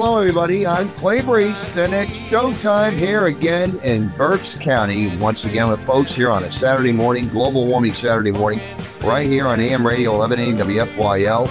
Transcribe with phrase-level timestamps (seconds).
[0.00, 0.64] Hello, everybody.
[0.64, 5.08] I'm Clay Brees, and it's showtime here again in Berks County.
[5.16, 8.60] Once again with folks here on a Saturday morning, global warming Saturday morning,
[9.02, 11.48] right here on AM Radio 1180 WFYL.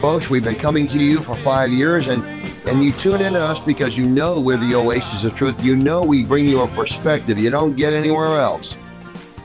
[0.00, 2.24] Folks, we've been coming to you for five years, and
[2.66, 5.62] and you tune in to us because you know we're the oasis of truth.
[5.62, 8.74] You know we bring you a perspective you don't get anywhere else.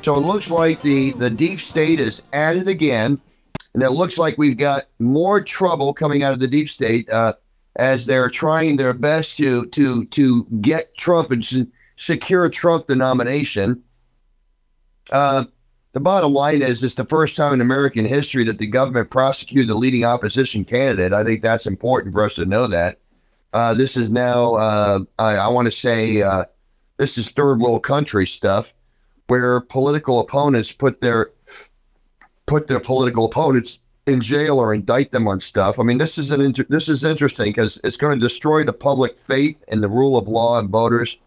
[0.02, 3.20] So it looks like the the deep state is at it again,
[3.74, 7.10] and it looks like we've got more trouble coming out of the deep state.
[7.10, 7.34] Uh,
[7.80, 13.82] as they're trying their best to to to get Trump and secure Trump the nomination.
[15.12, 15.46] Uh,
[15.94, 19.70] the bottom line is it's the first time in American history that the government prosecuted
[19.70, 21.14] a leading opposition candidate.
[21.14, 23.00] I think that's important for us to know that.
[23.54, 26.46] Uh, this is now, uh, I, I want to say, uh,
[26.98, 28.74] this is third world country stuff,
[29.28, 31.32] where political opponents put their
[32.46, 33.80] put their political opponents
[34.10, 35.80] in jail or indict them on stuff.
[35.80, 38.74] I mean, this is an inter- this is interesting because it's going to destroy the
[38.74, 41.18] public faith in the rule of law and voters'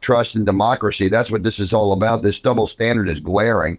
[0.00, 1.08] trust in democracy.
[1.08, 2.22] That's what this is all about.
[2.22, 3.78] This double standard is glaring.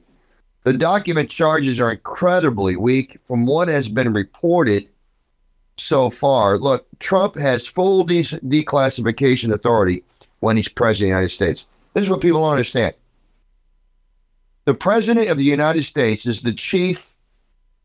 [0.64, 4.88] The document charges are incredibly weak from what has been reported
[5.78, 6.58] so far.
[6.58, 10.04] Look, Trump has full de- declassification authority
[10.40, 11.68] when he's president of the United States.
[11.94, 12.94] This is what people don't understand.
[14.66, 17.14] The president of the United States is the chief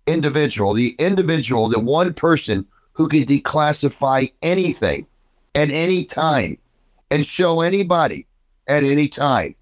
[0.06, 5.06] individual, the individual, the one person who can declassify anything
[5.54, 6.58] at any time
[7.10, 8.26] and show anybody
[8.68, 9.54] at any time.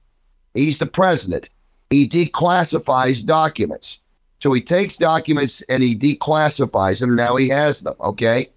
[0.54, 1.48] He's the president.
[1.90, 3.98] He declassifies documents.
[4.40, 7.14] So he takes documents and he declassifies them.
[7.14, 8.48] Now he has them, okay?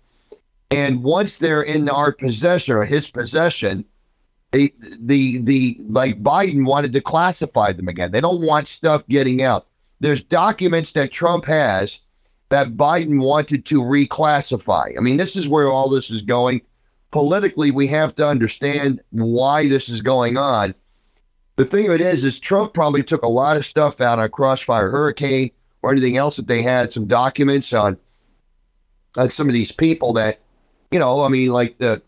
[0.72, 3.86] And once they're in our possession or his possession,
[4.52, 8.12] the the the like Biden wanted to classify them again.
[8.12, 9.68] They don't want stuff getting out
[10.04, 12.02] there's documents that Trump has
[12.50, 14.92] that Biden wanted to reclassify.
[14.98, 16.62] I mean, this is where all this is going.
[17.12, 20.76] Politically, we have to understand why this is going on.
[21.56, 24.30] The thing of it is, is Trump probably took a lot of stuff out on
[24.30, 25.52] Crossfire Hurricane
[25.84, 27.98] or anything else that they had, some documents on,
[29.16, 30.42] on some of these people that,
[30.92, 32.02] you know, I mean, like the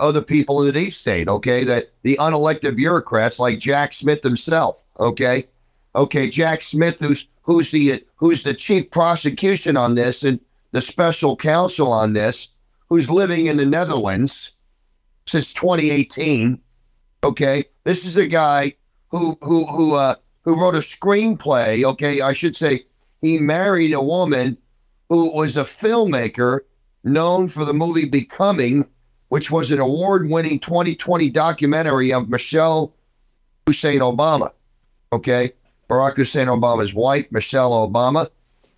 [0.00, 4.84] other people in the deep state, okay, that the unelected bureaucrats like Jack Smith himself,
[4.98, 5.46] okay,
[5.94, 10.38] okay, Jack Smith, who's who's the who's the chief prosecution on this and
[10.72, 12.48] the special counsel on this,
[12.88, 14.52] who's living in the Netherlands
[15.26, 16.60] since 2018.
[17.24, 18.74] Okay, this is a guy
[19.08, 21.84] who who who uh, who wrote a screenplay.
[21.84, 22.84] Okay, I should say
[23.22, 24.58] he married a woman
[25.08, 26.60] who was a filmmaker
[27.04, 28.84] known for the movie Becoming,
[29.28, 32.92] which was an award-winning 2020 documentary of Michelle
[33.66, 34.50] Hussein Obama.
[35.12, 35.52] Okay,
[35.88, 38.28] Barack Hussein Obama's wife, Michelle Obama.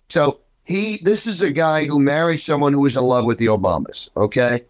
[0.09, 3.47] So he, this is a guy who married someone who was in love with the
[3.47, 4.09] Obamas.
[4.15, 4.63] Okay.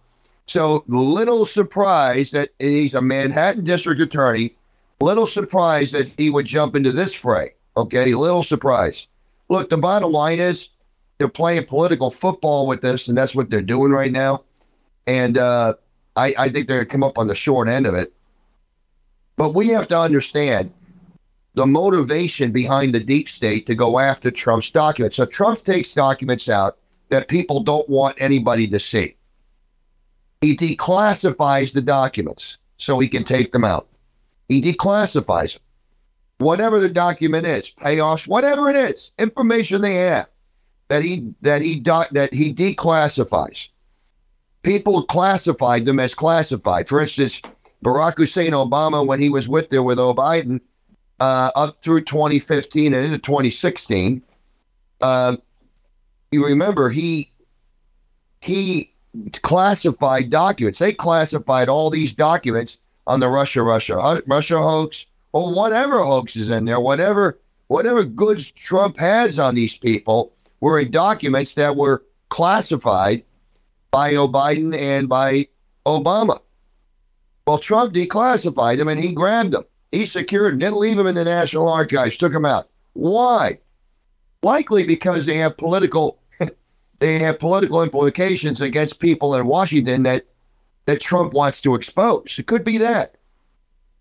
[0.47, 4.55] So little surprise that he's a Manhattan district attorney.
[5.01, 7.53] Little surprise that he would jump into this fray.
[7.77, 8.15] Okay.
[8.15, 9.07] Little surprise.
[9.49, 10.69] Look, the bottom line is
[11.17, 14.43] they're playing political football with this, and that's what they're doing right now.
[15.05, 15.73] And uh,
[16.15, 18.13] I, I think they're going to come up on the short end of it.
[19.35, 20.71] But we have to understand
[21.55, 25.17] the motivation behind the deep state to go after Trump's documents.
[25.17, 26.77] So Trump takes documents out
[27.09, 29.15] that people don't want anybody to see.
[30.41, 33.87] He declassifies the documents so he can take them out.
[34.47, 35.63] He declassifies them.
[36.37, 40.27] Whatever the document is, payoffs, whatever it is, information they have
[40.87, 43.69] that he that he that he declassifies.
[44.63, 46.87] People classified them as classified.
[46.87, 47.41] For instance,
[47.83, 50.59] Barack Hussein Obama, when he was with there with Biden,
[51.19, 54.21] uh, up through 2015 and into 2016.
[55.01, 55.37] Uh,
[56.31, 57.31] you remember he
[58.41, 58.93] he
[59.41, 60.79] classified documents.
[60.79, 62.77] They classified all these documents
[63.07, 68.03] on the Russia Russia uh, Russia hoax or whatever hoax is in there, whatever whatever
[68.03, 73.23] goods Trump has on these people were in documents that were classified
[73.91, 75.47] by Biden and by
[75.85, 76.39] Obama.
[77.47, 79.63] Well, Trump declassified them and he grabbed them.
[79.91, 82.69] He secured them, didn't leave them in the National Archives, took them out.
[82.93, 83.59] Why?
[84.43, 86.19] Likely because they have political
[86.99, 90.25] they have political implications against people in Washington that
[90.85, 92.35] that Trump wants to expose.
[92.37, 93.15] It could be that.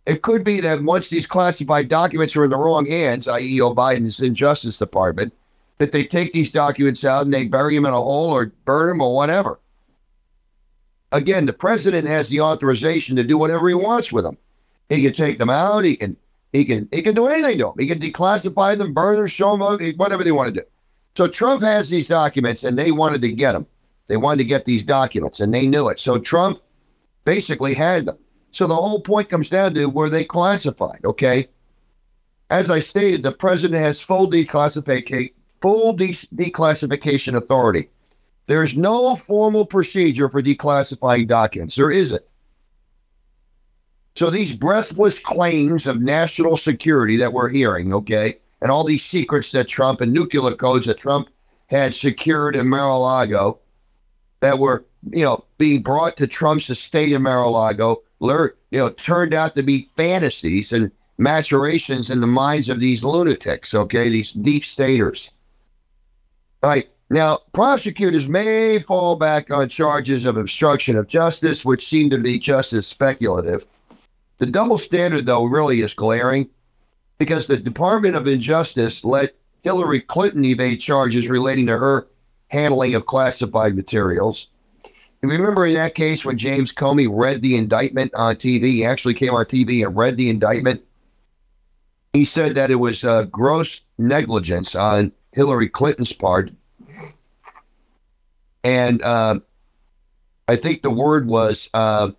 [0.07, 4.19] It could be that once these classified documents are in the wrong hands, i.e., Biden's
[4.35, 5.35] Justice Department,
[5.77, 8.89] that they take these documents out and they bury them in a hole or burn
[8.89, 9.59] them or whatever.
[11.13, 14.39] Again, the president has the authorization to do whatever he wants with them.
[14.89, 15.85] He can take them out.
[15.85, 16.17] He can
[16.53, 17.75] he can he can do anything to them.
[17.79, 20.67] He can declassify them, burn them, show them, whatever they want to do.
[21.17, 23.67] So Trump has these documents, and they wanted to get them.
[24.09, 26.01] They wanted to get these documents and they knew it.
[26.01, 26.61] So Trump
[27.25, 28.19] basically had them.
[28.51, 31.01] So the whole point comes down to were they classified?
[31.05, 31.49] Okay.
[32.51, 37.91] As I stated, the president has full declassification, full de- declassification authority.
[38.47, 41.77] There's no formal procedure for declassifying documents.
[41.77, 42.23] There isn't.
[44.19, 49.53] So these breathless claims of national security that we're hearing, okay, and all these secrets
[49.53, 51.29] that Trump and nuclear codes that Trump
[51.69, 53.61] had secured in Mar-a-Lago
[54.41, 59.55] that were, you know, being brought to Trump's estate in Mar-a-Lago, you know, turned out
[59.55, 65.31] to be fantasies and maturations in the minds of these lunatics, okay, these deep staters.
[66.65, 66.89] All right.
[67.09, 72.41] Now, prosecutors may fall back on charges of obstruction of justice, which seem to be
[72.41, 73.65] just as speculative.
[74.39, 76.49] The double standard, though, really is glaring
[77.19, 82.07] because the Department of Injustice let Hillary Clinton evade charges relating to her
[82.49, 84.47] handling of classified materials.
[85.23, 88.63] Remember in that case when James Comey read the indictment on TV?
[88.67, 90.83] He actually came on TV and read the indictment.
[92.13, 96.53] He said that it was uh, gross negligence on Hillary Clinton's part.
[98.63, 99.41] And uh,
[100.47, 102.13] I think the word was uh,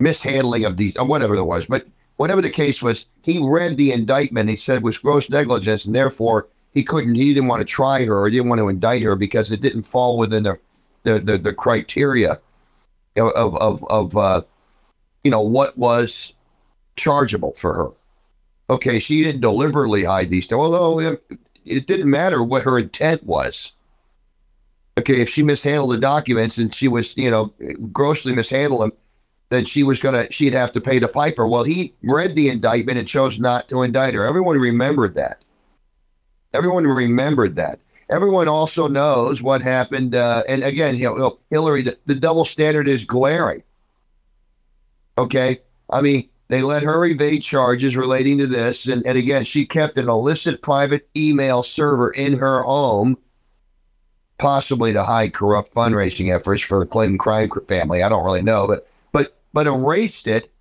[0.00, 1.66] mishandling of these, or whatever it was.
[1.66, 1.86] But
[2.16, 4.50] whatever the case was, he read the indictment.
[4.50, 7.14] He said it was gross negligence, and therefore he couldn't.
[7.14, 9.82] He didn't want to try her or didn't want to indict her because it didn't
[9.82, 10.58] fall within the
[11.02, 12.38] the the, the criteria
[13.16, 14.42] of of of uh,
[15.24, 16.32] you know what was
[16.96, 17.88] chargeable for her.
[18.70, 21.22] Okay, she didn't deliberately hide these things, although it,
[21.64, 23.72] it didn't matter what her intent was.
[24.98, 27.52] Okay, if she mishandled the documents and she was, you know,
[27.92, 28.92] grossly mishandled them,
[29.50, 31.46] that she was gonna she'd have to pay the piper.
[31.46, 34.26] Well, he read the indictment and chose not to indict her.
[34.26, 35.42] Everyone remembered that.
[36.52, 37.80] Everyone remembered that.
[38.10, 40.14] Everyone also knows what happened.
[40.14, 43.62] Uh, and again, you know, Hillary, the, the double standard is glaring.
[45.18, 45.58] Okay,
[45.90, 49.98] I mean, they let her evade charges relating to this, and, and again, she kept
[49.98, 53.18] an illicit private email server in her home,
[54.38, 58.02] possibly to hide corrupt fundraising efforts for the Clinton crime family.
[58.02, 58.88] I don't really know, but
[59.52, 60.52] but erased it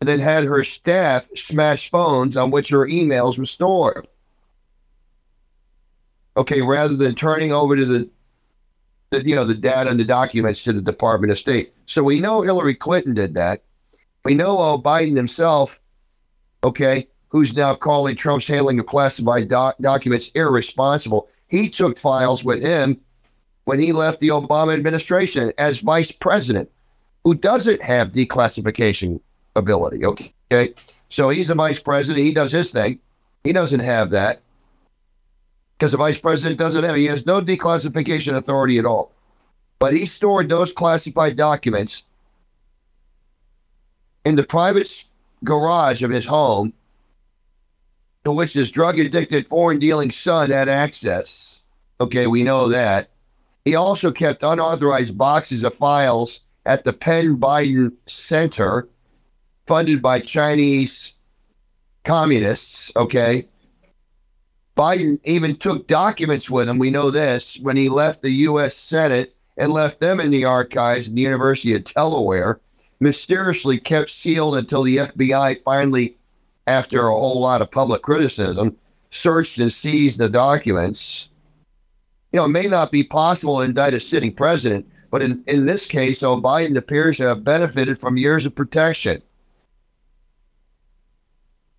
[0.00, 4.08] and then had her staff smash phones on which her emails were stored.
[6.36, 8.10] Okay, rather than turning over to the,
[9.10, 11.72] the you know the data and the documents to the Department of State.
[11.86, 13.62] So we know Hillary Clinton did that.
[14.24, 15.80] We know uh, Biden himself,
[16.64, 21.28] okay, who's now calling Trump's handling of classified doc- documents irresponsible.
[21.46, 23.00] He took files with him
[23.66, 26.68] when he left the Obama administration as vice president
[27.24, 29.20] who doesn't have declassification
[29.56, 30.04] ability.
[30.04, 30.74] Okay.
[31.08, 32.24] So he's a vice president.
[32.24, 32.98] He does his thing.
[33.44, 34.40] He doesn't have that
[35.76, 36.96] because the vice president doesn't have.
[36.96, 39.12] He has no declassification authority at all.
[39.78, 42.04] But he stored those classified documents
[44.24, 45.04] in the private
[45.42, 46.72] garage of his home,
[48.24, 51.60] to which his drug addicted foreign dealing son had access.
[52.00, 53.08] Okay, we know that.
[53.64, 58.88] He also kept unauthorized boxes of files at the Penn Biden Center,
[59.66, 61.14] funded by Chinese
[62.04, 62.92] communists.
[62.96, 63.48] Okay.
[64.76, 66.78] Biden even took documents with him.
[66.78, 68.74] We know this when he left the U.S.
[68.74, 72.58] Senate and left them in the archives in the University of Delaware,
[73.00, 76.16] mysteriously kept sealed until the FBI finally,
[76.66, 78.76] after a whole lot of public criticism,
[79.10, 81.28] searched and seized the documents.
[82.32, 85.66] You know, it may not be possible to indict a sitting president, but in, in
[85.66, 89.20] this case, so Biden appears to have benefited from years of protection.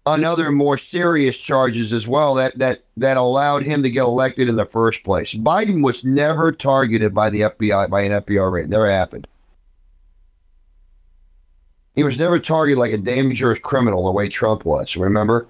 [0.05, 4.49] On other more serious charges as well that, that, that allowed him to get elected
[4.49, 5.33] in the first place.
[5.33, 8.69] Biden was never targeted by the FBI, by an FBI raid.
[8.69, 9.25] Never happened.
[11.95, 14.95] He was never targeted like a dangerous criminal the way Trump was.
[14.95, 15.47] Remember?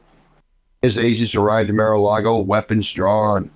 [0.82, 3.52] His agents arrived in Mar-a-Lago, weapons drawn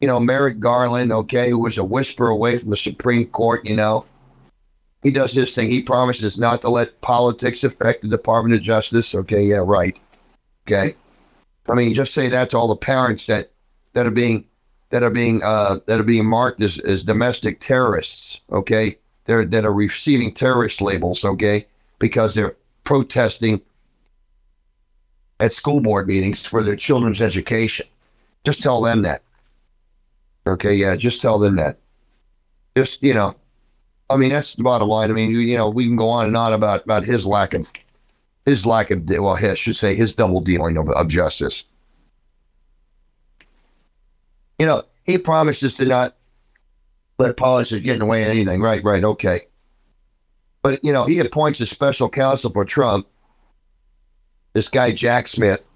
[0.00, 3.76] you know, Merrick Garland, okay, who was a whisper away from the Supreme Court, you
[3.76, 4.04] know.
[5.02, 5.70] He does this thing.
[5.70, 9.14] He promises not to let politics affect the Department of Justice.
[9.14, 9.98] Okay, yeah, right.
[10.66, 10.94] Okay.
[11.68, 13.50] I mean, just say that to all the parents that
[13.92, 14.44] that are being
[14.90, 18.40] that are being uh, that are being marked as, as domestic terrorists.
[18.50, 21.24] Okay, they're that are receiving terrorist labels.
[21.24, 21.66] Okay,
[21.98, 23.60] because they're protesting
[25.40, 27.86] at school board meetings for their children's education.
[28.44, 29.22] Just tell them that.
[30.48, 31.78] Okay, yeah, just tell them that.
[32.76, 33.34] Just you know,
[34.10, 35.10] I mean that's the bottom line.
[35.10, 37.54] I mean, you, you know, we can go on and on about about his lack
[37.54, 37.70] of
[38.44, 41.64] his lack of well, I should say his double dealing of, of justice.
[44.58, 46.16] You know, he promises to not
[47.18, 48.60] let politics get in the way of anything.
[48.60, 49.42] Right, right, okay.
[50.62, 53.06] But you know, he appoints a special counsel for Trump.
[54.54, 55.68] This guy Jack Smith,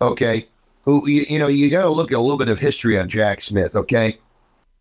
[0.00, 0.48] okay,
[0.88, 3.10] who you, you know you got to look at a little bit of history on
[3.10, 4.16] Jack Smith, okay.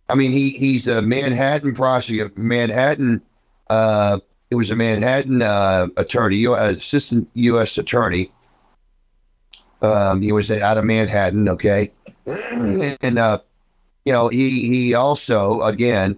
[0.07, 3.21] I mean, he he's a Manhattan prosecutor, Manhattan.
[3.69, 7.77] Uh, it was a Manhattan uh, attorney, assistant U.S.
[7.77, 8.31] attorney.
[9.81, 11.91] Um, he was out of Manhattan, okay,
[13.01, 13.39] and uh,
[14.05, 16.17] you know he he also again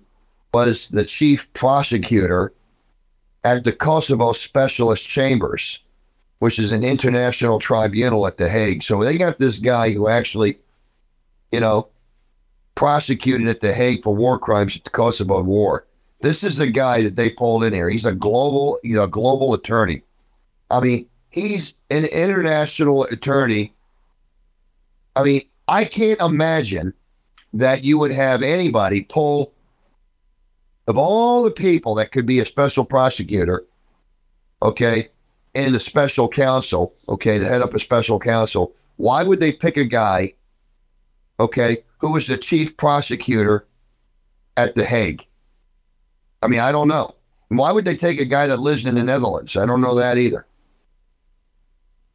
[0.53, 2.53] was the chief prosecutor
[3.43, 5.79] at the Kosovo Specialist Chambers,
[6.39, 8.83] which is an international tribunal at The Hague.
[8.83, 10.57] So they got this guy who actually,
[11.51, 11.87] you know,
[12.75, 15.85] prosecuted at The Hague for war crimes at the Kosovo War.
[16.21, 17.89] This is a guy that they pulled in here.
[17.89, 20.01] He's a global, you know, global attorney.
[20.71, 23.73] I mean, he's an international attorney.
[25.15, 26.93] I mean, I can't imagine
[27.53, 29.53] that you would have anybody pull
[30.87, 33.65] of all the people that could be a special prosecutor,
[34.61, 35.09] okay,
[35.55, 39.77] and the special counsel, okay, the head of a special counsel, why would they pick
[39.77, 40.33] a guy,
[41.39, 43.65] okay, who was the chief prosecutor
[44.57, 45.25] at The Hague?
[46.41, 47.15] I mean, I don't know.
[47.49, 49.57] Why would they take a guy that lives in the Netherlands?
[49.57, 50.45] I don't know that either.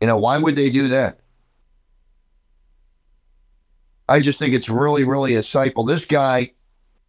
[0.01, 1.19] You know, why would they do that?
[4.09, 5.87] I just think it's really, really insightful.
[5.87, 6.53] This guy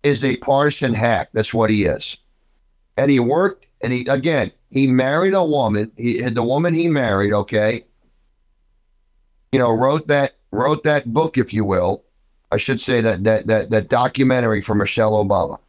[0.03, 1.29] is a partisan hack.
[1.33, 2.17] That's what he is.
[2.97, 5.91] And he worked, and he, again, he married a woman.
[5.97, 7.83] He the woman he married, okay,
[9.51, 12.03] you know, wrote that wrote that book, if you will.
[12.51, 15.59] I should say that that that that documentary for Michelle Obama.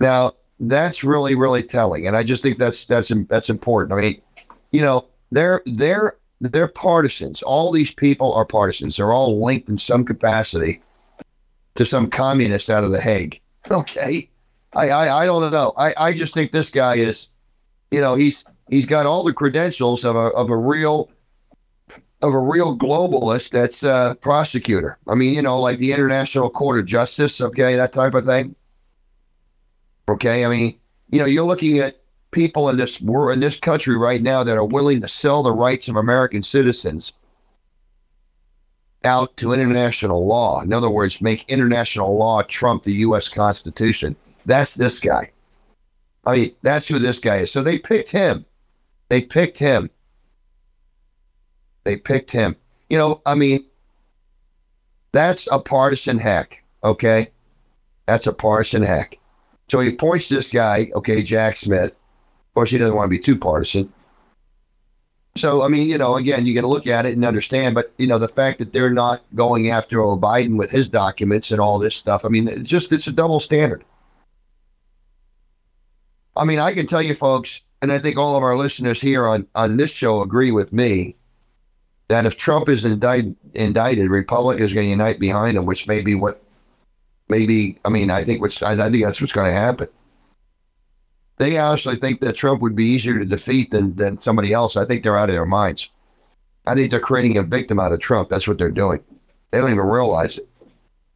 [0.00, 2.06] Now, that's really, really telling.
[2.06, 3.98] And I just think that's that's that's important.
[3.98, 4.22] I mean,
[4.72, 7.42] you know, they're they're they're partisans.
[7.42, 8.96] All these people are partisans.
[8.96, 10.82] They're all linked in some capacity
[11.74, 13.40] to some communist out of the Hague.
[13.70, 14.29] Okay.
[14.74, 15.72] I, I, I don't know.
[15.76, 17.28] I, I just think this guy is,
[17.90, 21.10] you know, he's he's got all the credentials of a of a real
[22.22, 24.98] of a real globalist that's a prosecutor.
[25.08, 28.54] I mean, you know, like the International Court of Justice, okay, that type of thing.
[30.08, 30.44] Okay.
[30.44, 30.78] I mean,
[31.10, 32.00] you know, you're looking at
[32.30, 35.52] people in this world in this country right now that are willing to sell the
[35.52, 37.12] rights of American citizens
[39.04, 40.60] out to international law.
[40.60, 43.28] In other words, make international law trump the U.S.
[43.28, 44.14] Constitution.
[44.46, 45.30] That's this guy.
[46.26, 47.50] I mean, that's who this guy is.
[47.50, 48.44] So they picked him.
[49.08, 49.90] They picked him.
[51.84, 52.56] They picked him.
[52.88, 53.64] You know, I mean,
[55.12, 56.62] that's a partisan hack.
[56.84, 57.28] Okay.
[58.06, 59.18] That's a partisan hack.
[59.68, 61.92] So he points this guy, okay, Jack Smith.
[61.92, 63.92] Of course, he doesn't want to be too partisan.
[65.36, 67.92] So, I mean, you know, again, you got to look at it and understand, but,
[67.96, 71.78] you know, the fact that they're not going after Biden with his documents and all
[71.78, 73.84] this stuff, I mean, it's just, it's a double standard.
[76.36, 79.26] I mean, I can tell you folks, and I think all of our listeners here
[79.26, 81.16] on, on this show agree with me
[82.08, 86.00] that if Trump is indict, indicted, Republicans are going to unite behind him, which may
[86.00, 86.42] be what,
[87.28, 89.88] maybe, I mean, I think which, I, I think that's what's going to happen
[91.40, 94.76] they actually think that Trump would be easier to defeat than than somebody else.
[94.76, 95.88] I think they're out of their minds.
[96.66, 98.28] I think they're creating a victim out of Trump.
[98.28, 99.02] That's what they're doing.
[99.50, 100.46] They don't even realize it.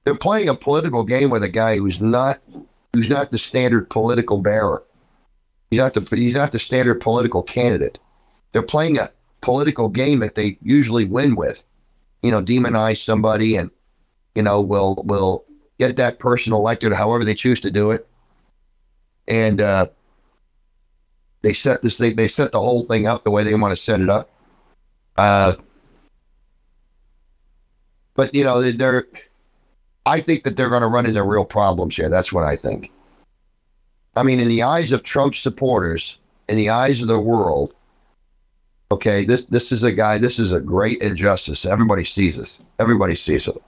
[0.04, 2.40] They're playing a political game with a guy who's not
[2.94, 4.82] who's not the standard political bearer.
[5.74, 7.98] He's not the he's not the standard political candidate.
[8.52, 11.64] They're playing a political game that they usually win with.
[12.22, 13.72] You know, demonize somebody and
[14.36, 15.44] you know will will
[15.80, 18.06] get that person elected however they choose to do it.
[19.26, 19.88] And uh,
[21.42, 23.82] they set this thing, they set the whole thing up the way they want to
[23.82, 24.30] set it up.
[25.16, 25.56] Uh,
[28.14, 29.08] but you know, they're,
[30.06, 32.08] I think that they're going to run into real problems here.
[32.08, 32.92] That's what I think.
[34.16, 36.18] I mean, in the eyes of Trump supporters,
[36.48, 37.74] in the eyes of the world,
[38.90, 40.18] okay, this this is a guy.
[40.18, 41.66] This is a great injustice.
[41.66, 42.60] Everybody sees this.
[42.78, 43.60] Everybody sees it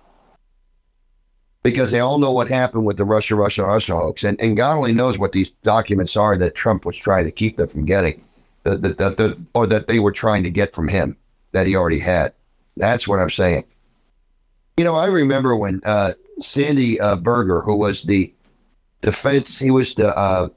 [1.66, 4.22] because they all know what happened with the Russia, Russia, Russia hoax.
[4.22, 7.56] And, and God only knows what these documents are that Trump was trying to keep
[7.56, 8.24] them from getting,
[8.62, 11.16] the, the, the, the, or that they were trying to get from him
[11.50, 12.32] that he already had.
[12.76, 13.64] That's what I'm saying.
[14.76, 18.32] You know, I remember when uh, Sandy uh, Berger, who was the
[19.06, 20.48] defense, he was the uh,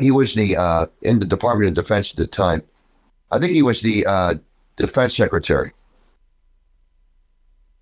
[0.00, 2.60] he was the uh, in the Department of Defense at the time.
[3.30, 4.34] I think he was the uh,
[4.76, 5.72] defense secretary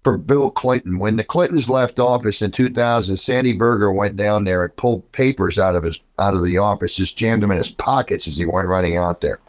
[0.04, 0.98] for Bill Clinton.
[0.98, 5.58] When the Clintons left office in 2000, Sandy Berger went down there and pulled papers
[5.58, 8.44] out of his out of the office, just jammed them in his pockets as he
[8.44, 9.40] went running out there.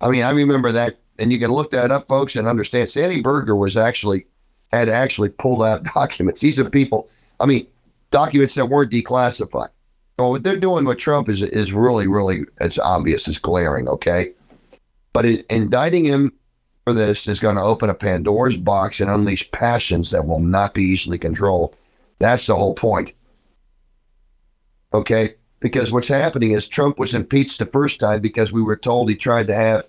[0.00, 2.88] I mean, I remember that, and you can look that up, folks, and understand.
[2.88, 4.24] Sandy Berger was actually
[4.70, 6.40] had actually pulled out documents.
[6.40, 7.08] These are people
[7.40, 7.66] I mean,
[8.10, 9.70] documents that weren't declassified.
[10.18, 14.32] Well, what they're doing with Trump is is really, really, it's obvious, it's glaring, okay?
[15.12, 16.32] But it, indicting him
[16.84, 20.74] for this is going to open a Pandora's box and unleash passions that will not
[20.74, 21.74] be easily controlled.
[22.18, 23.12] That's the whole point.
[24.92, 25.34] Okay?
[25.60, 29.16] Because what's happening is Trump was impeached the first time because we were told he
[29.16, 29.86] tried to have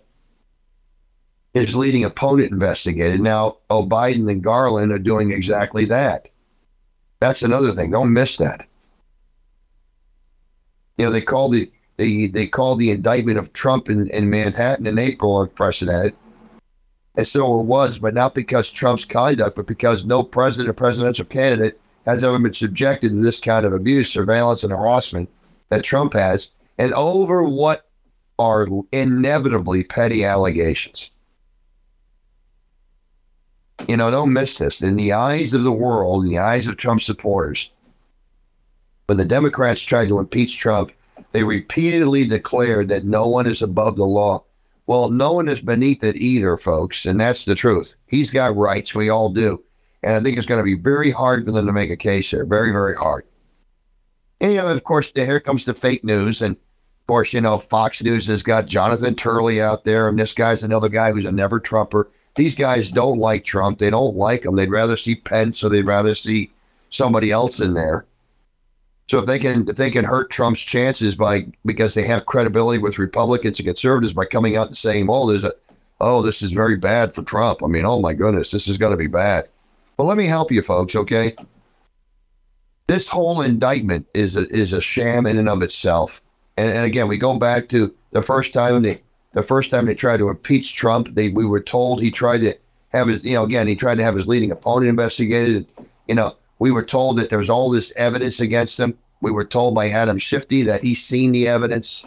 [1.53, 3.21] his leading opponent investigated.
[3.21, 6.27] Now, oh, Biden and Garland are doing exactly that.
[7.21, 7.91] That's another thing.
[7.91, 8.67] Don't miss that.
[10.97, 14.87] You know, they call the they they call the indictment of Trump in, in Manhattan
[14.87, 16.15] in April unprecedented.
[17.15, 21.25] And so it was, but not because Trump's conduct, but because no president or presidential
[21.25, 25.29] candidate has ever been subjected to this kind of abuse, surveillance, and harassment
[25.69, 27.87] that Trump has, and over what
[28.39, 31.11] are inevitably petty allegations.
[33.87, 34.81] You know, don't miss this.
[34.81, 37.69] In the eyes of the world, in the eyes of Trump supporters,
[39.07, 40.91] when the Democrats tried to impeach Trump,
[41.31, 44.43] they repeatedly declared that no one is above the law.
[44.87, 47.95] Well, no one is beneath it either, folks, and that's the truth.
[48.07, 48.95] He's got rights.
[48.95, 49.61] We all do.
[50.03, 52.31] And I think it's going to be very hard for them to make a case
[52.31, 52.45] here.
[52.45, 53.25] Very, very hard.
[54.39, 56.41] And, you know, of course, here comes the fake news.
[56.41, 60.33] And, of course, you know, Fox News has got Jonathan Turley out there, and this
[60.33, 62.09] guy's another guy who's a never Trumper.
[62.35, 63.77] These guys don't like Trump.
[63.77, 64.55] They don't like him.
[64.55, 66.51] They'd rather see Pence or they'd rather see
[66.89, 68.05] somebody else in there.
[69.09, 72.79] So if they can if they can hurt Trump's chances by because they have credibility
[72.79, 75.53] with Republicans and conservatives by coming out and saying, "Oh, there's a
[75.99, 78.91] oh, this is very bad for Trump." I mean, oh my goodness, this is going
[78.91, 79.49] to be bad.
[79.97, 80.95] But let me help you, folks.
[80.95, 81.35] Okay,
[82.87, 86.21] this whole indictment is a, is a sham in and of itself.
[86.57, 89.01] And, and again, we go back to the first time they
[89.33, 91.09] the first time they tried to impeach Trump.
[91.13, 92.57] They we were told he tried to
[92.89, 95.67] have his you know again he tried to have his leading opponent investigated.
[96.07, 98.97] You know, we were told that there's all this evidence against him.
[99.21, 102.05] We were told by Adam Shifty that he's seen the evidence.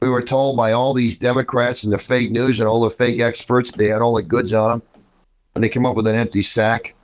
[0.00, 3.20] We were told by all these Democrats and the fake news and all the fake
[3.20, 4.82] experts they had all the goods on them.
[5.54, 6.94] And they came up with an empty sack.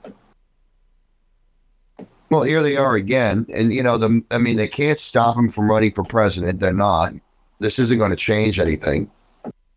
[2.29, 3.45] Well, here they are again.
[3.53, 6.59] And, you know, the I mean, they can't stop him from running for president.
[6.59, 7.13] They're not.
[7.59, 9.09] This isn't going to change anything.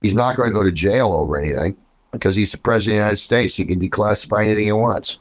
[0.00, 1.76] He's not going to go to jail over anything
[2.12, 3.56] because he's the president of the United States.
[3.56, 5.18] He can declassify anything he wants.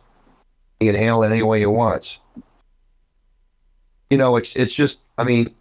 [0.79, 2.19] He can handle it any way he wants.
[4.09, 5.53] You know, it's it's just, I mean,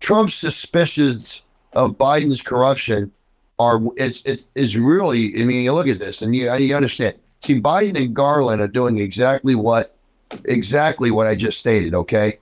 [0.00, 1.42] Trump's suspicions
[1.74, 3.10] of Biden's corruption
[3.58, 5.40] are it's it is really.
[5.40, 7.16] I mean, you look at this and you you understand.
[7.42, 9.96] See, Biden and Garland are doing exactly what
[10.44, 11.94] exactly what I just stated.
[11.94, 12.38] Okay,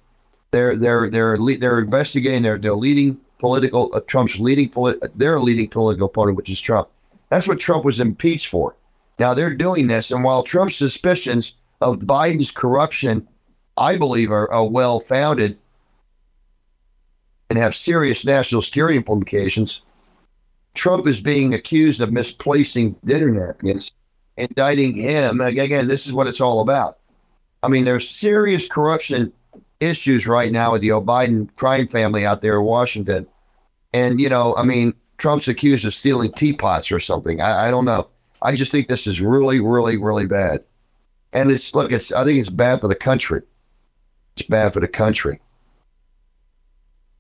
[0.51, 2.43] they're they're they're they're investigating.
[2.43, 6.89] They're they're leading political uh, Trump's leading polit- their leading political opponent, which is Trump.
[7.29, 8.75] That's what Trump was impeached for.
[9.19, 13.27] Now they're doing this, and while Trump's suspicions of Biden's corruption,
[13.77, 15.59] I believe, are, are well founded
[17.49, 19.83] and have serious national security implications,
[20.75, 23.93] Trump is being accused of misplacing dinner napkins,
[24.37, 25.41] indicting him.
[25.41, 26.99] Again, this is what it's all about.
[27.63, 29.33] I mean, there's serious corruption
[29.81, 33.27] issues right now with the Biden crime family out there in Washington.
[33.93, 37.41] And, you know, I mean, Trump's accused of stealing teapots or something.
[37.41, 38.09] I, I don't know.
[38.43, 40.65] I just think this is really, really, really bad.
[41.33, 43.43] And it's look, it's I think it's bad for the country.
[44.37, 45.41] It's bad for the country.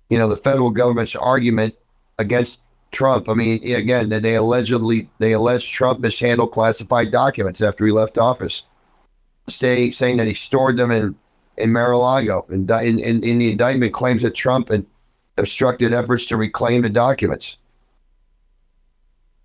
[0.08, 1.74] You know, the federal government's argument
[2.18, 3.28] against Trump.
[3.28, 8.64] I mean, again, they allegedly they allege Trump mishandled classified documents after he left office,
[9.48, 11.14] saying saying that he stored them in
[11.58, 12.46] in Mar-a-Lago.
[12.48, 14.86] And in, in, in the indictment claims that Trump and
[15.36, 17.56] obstructed efforts to reclaim the documents.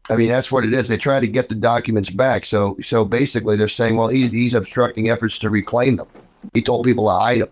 [0.09, 0.87] I mean, that's what it is.
[0.87, 2.45] They try to get the documents back.
[2.45, 6.07] So, so basically, they're saying, well, he, he's obstructing efforts to reclaim them.
[6.53, 7.49] He told people to hide them.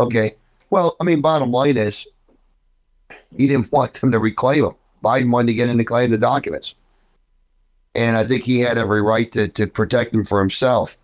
[0.00, 0.34] Okay.
[0.70, 2.06] Well, I mean, bottom line is,
[3.36, 4.74] he didn't want them to reclaim them.
[5.02, 6.74] Biden wanted to get in to claim the documents,
[7.94, 10.96] and I think he had every right to to protect them for himself.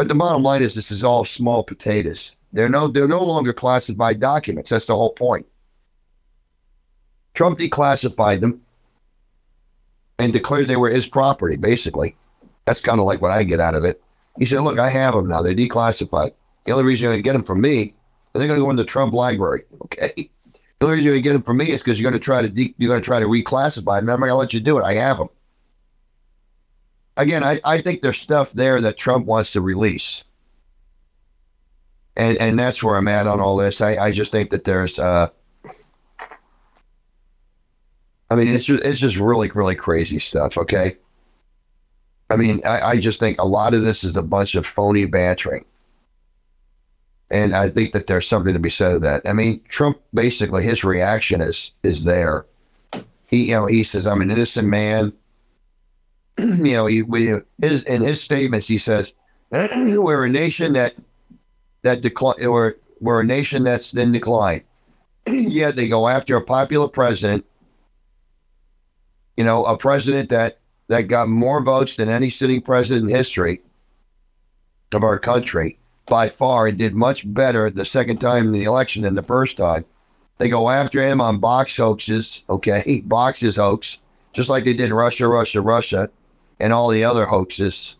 [0.00, 2.36] But the bottom line is, this is all small potatoes.
[2.54, 4.70] They're no they're no longer classified documents.
[4.70, 5.44] That's the whole point.
[7.34, 8.62] Trump declassified them
[10.18, 12.16] and declared they were his property, basically.
[12.64, 14.02] That's kind of like what I get out of it.
[14.38, 15.42] He said, Look, I have them now.
[15.42, 16.32] They're declassified.
[16.64, 17.92] The only reason you're going to get them from me, is
[18.32, 19.64] they're going to go in the Trump library.
[19.84, 20.30] Okay.
[20.78, 22.24] The only reason you're going to get them from me is because you're going to
[22.24, 24.08] try to de- you're going to try to reclassify them.
[24.08, 24.82] I'm not going to let you do it.
[24.82, 25.28] I have them.
[27.20, 30.24] Again, I, I think there's stuff there that Trump wants to release.
[32.16, 33.82] And and that's where I'm at on all this.
[33.82, 35.28] I, I just think that there's uh
[38.30, 40.56] I mean, it's just, it's just really, really crazy stuff.
[40.56, 40.96] Okay.
[42.30, 45.04] I mean, I, I just think a lot of this is a bunch of phony
[45.04, 45.64] bantering.
[47.30, 49.22] And I think that there's something to be said of that.
[49.26, 52.46] I mean, Trump basically his reaction is is there.
[53.26, 55.12] He you know he says I'm an innocent man.
[56.66, 59.12] you know he we, his in his statements he says
[59.50, 60.94] we're a nation that
[61.82, 64.62] that decline we're we're a nation that's in decline.
[65.26, 67.44] Yet they go after a popular president.
[69.36, 73.62] You know, a president that that got more votes than any sitting president in history
[74.92, 79.02] of our country by far and did much better the second time in the election
[79.04, 79.84] than the first time.
[80.38, 83.98] They go after him on box hoaxes, okay, boxes hoax,
[84.32, 86.10] just like they did Russia, Russia, Russia,
[86.60, 87.96] and all the other hoaxes.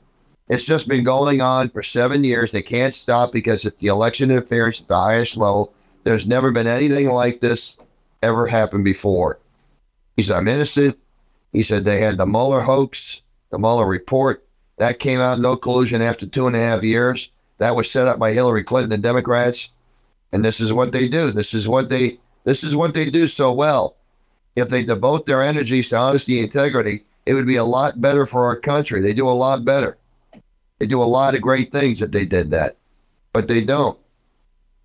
[0.49, 2.53] It's just been going on for seven years.
[2.53, 5.73] They can't stop because it's the election interference at the highest level.
[6.05, 7.77] There's never been anything like this
[8.23, 9.39] ever happened before.
[10.17, 10.99] He said, I'm innocent.
[11.53, 14.45] He said they had the Mueller hoax, the Mueller report.
[14.79, 17.31] That came out no collusion after two and a half years.
[17.59, 19.71] That was set up by Hillary Clinton and Democrats.
[20.33, 21.31] And this is what they do.
[21.31, 23.97] This is what they this is what they do so well.
[24.57, 28.27] If they devote their energies to honesty and integrity, it would be a lot better
[28.27, 29.01] for our country.
[29.01, 29.97] They do a lot better.
[30.81, 32.77] They do a lot of great things if they did that.
[33.33, 33.97] But they don't.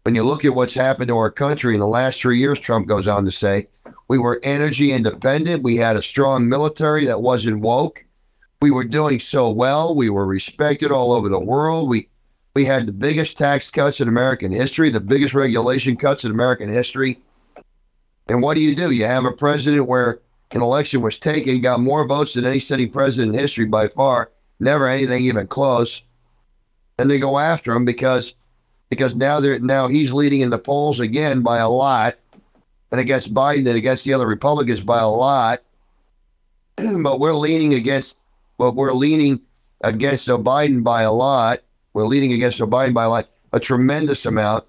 [0.03, 2.87] When you look at what's happened to our country in the last three years, Trump
[2.87, 3.67] goes on to say,
[4.09, 5.63] we were energy independent.
[5.63, 8.05] We had a strong military that wasn't woke.
[8.61, 9.95] We were doing so well.
[9.95, 11.89] We were respected all over the world.
[11.89, 12.09] We
[12.53, 16.69] we had the biggest tax cuts in American history, the biggest regulation cuts in American
[16.69, 17.19] history.
[18.27, 18.91] And what do you do?
[18.91, 20.19] You have a president where
[20.55, 24.31] an election was taken, got more votes than any sitting president in history by far,
[24.61, 26.01] never anything even close.
[26.97, 28.33] And they go after him because
[28.89, 32.15] because now they're now he's leading in the polls again by a lot,
[32.91, 35.61] and against Biden and against the other Republicans by a lot.
[37.01, 38.17] but we're leaning against
[38.57, 39.41] but we're leaning
[39.81, 41.59] against Joe Biden by a lot.
[41.93, 44.63] We're leading against Joe Biden by like a tremendous amount.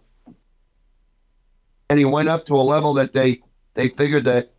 [1.88, 3.40] And he went up to a level that they
[3.74, 4.50] they figured that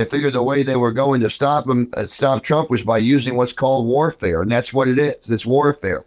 [0.00, 2.96] they figured the way they were going to stop him, uh, stop Trump, was by
[2.96, 5.28] using what's called warfare, and that's what it is.
[5.28, 6.04] It's warfare.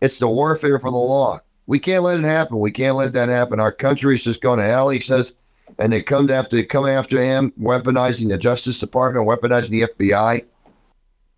[0.00, 1.40] It's the warfare for the law.
[1.66, 2.58] We can't let it happen.
[2.58, 3.60] We can't let that happen.
[3.60, 4.88] Our country is just going to hell.
[4.88, 5.34] He says,
[5.78, 10.44] and they come after come after him, weaponizing the Justice Department, weaponizing the FBI.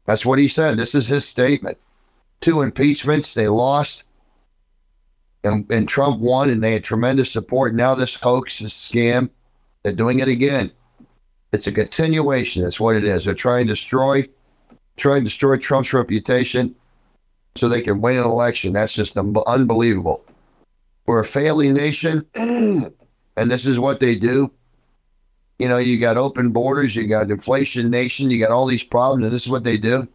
[0.06, 0.76] That's what he said.
[0.76, 1.78] This is his statement
[2.40, 3.34] two impeachments.
[3.34, 4.04] They lost,
[5.42, 7.74] and, and Trump won, and they had tremendous support.
[7.74, 9.30] Now this hoax, this scam,
[9.82, 10.70] they're doing it again.
[11.52, 12.62] It's a continuation.
[12.62, 13.24] That's what it is.
[13.24, 14.26] They're trying to destroy,
[14.96, 16.74] trying to destroy Trump's reputation,
[17.56, 18.72] so they can win an election.
[18.72, 20.24] That's just unbelievable.
[21.06, 22.90] We're a failing nation, and
[23.36, 24.50] this is what they do.
[25.58, 29.24] You know, you got open borders, you got inflation nation, you got all these problems,
[29.24, 30.08] and this is what they do.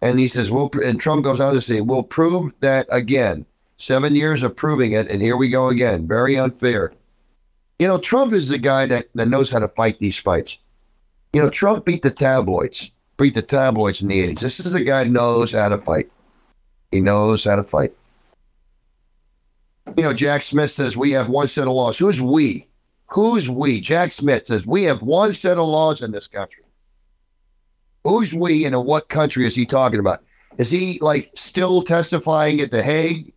[0.00, 3.44] And he says, "We'll." And Trump goes on to say, "We'll prove that again.
[3.78, 6.06] Seven years of proving it, and here we go again.
[6.06, 6.92] Very unfair."
[7.78, 10.58] You know, Trump is the guy that, that knows how to fight these fights.
[11.32, 14.40] You know, Trump beat the tabloids, beat the tabloids in the 80s.
[14.40, 16.10] This is a guy who knows how to fight.
[16.90, 17.92] He knows how to fight.
[19.96, 21.98] You know, Jack Smith says we have one set of laws.
[21.98, 22.66] Who's we?
[23.08, 23.80] Who's we?
[23.80, 26.64] Jack Smith says we have one set of laws in this country.
[28.04, 30.22] Who's we and in what country is he talking about?
[30.58, 33.32] Is he like still testifying at The Hague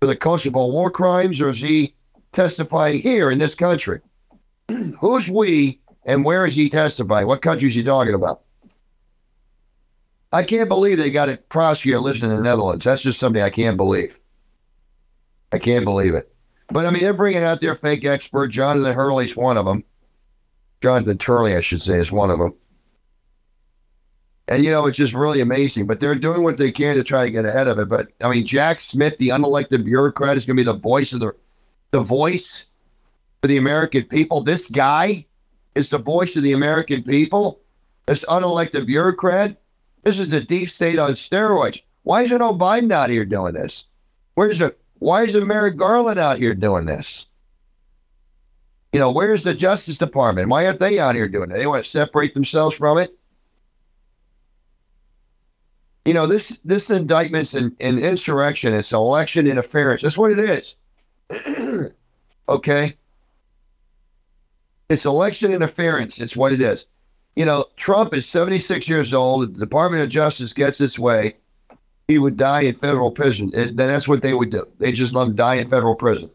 [0.00, 1.94] for the Kosovo war crimes, or is he
[2.34, 4.00] testifying here in this country?
[5.00, 7.26] Who's we and where is he testifying?
[7.26, 8.42] What country is he talking about?
[10.32, 12.84] I can't believe they got a prosecutor living in the Netherlands.
[12.84, 14.18] That's just something I can't believe.
[15.52, 16.34] I can't believe it.
[16.68, 18.48] But I mean, they're bringing out their fake expert.
[18.48, 19.84] Jonathan Hurley's one of them.
[20.82, 22.54] Jonathan Turley, I should say, is one of them.
[24.48, 25.86] And, you know, it's just really amazing.
[25.86, 27.88] But they're doing what they can to try to get ahead of it.
[27.88, 31.20] But, I mean, Jack Smith, the unelected bureaucrat, is going to be the voice of
[31.20, 31.32] the,
[31.94, 32.66] the voice
[33.40, 34.42] for the American people.
[34.42, 35.24] This guy
[35.76, 37.60] is the voice of the American people.
[38.06, 39.56] This unelected bureaucrat.
[40.02, 41.80] This is the deep state on steroids.
[42.02, 43.84] Why isn't Joe Biden out here doing this?
[44.34, 47.26] Where's the why isn't Merrick Garland out here doing this?
[48.92, 50.48] You know, where's the Justice Department?
[50.48, 51.54] Why aren't they out here doing it?
[51.54, 53.16] They want to separate themselves from it
[56.04, 58.74] you know, this this indictment's an, an insurrection.
[58.74, 60.02] It's election interference.
[60.02, 60.76] That's what it is.
[62.48, 62.94] okay.
[64.88, 66.20] It's election interference.
[66.20, 66.86] It's what it is.
[67.36, 69.44] You know, Trump is 76 years old.
[69.44, 71.34] If the Department of Justice gets its way,
[72.06, 73.50] he would die in federal prison.
[73.56, 74.66] And that's what they would do.
[74.78, 76.30] They just let him die in federal prison.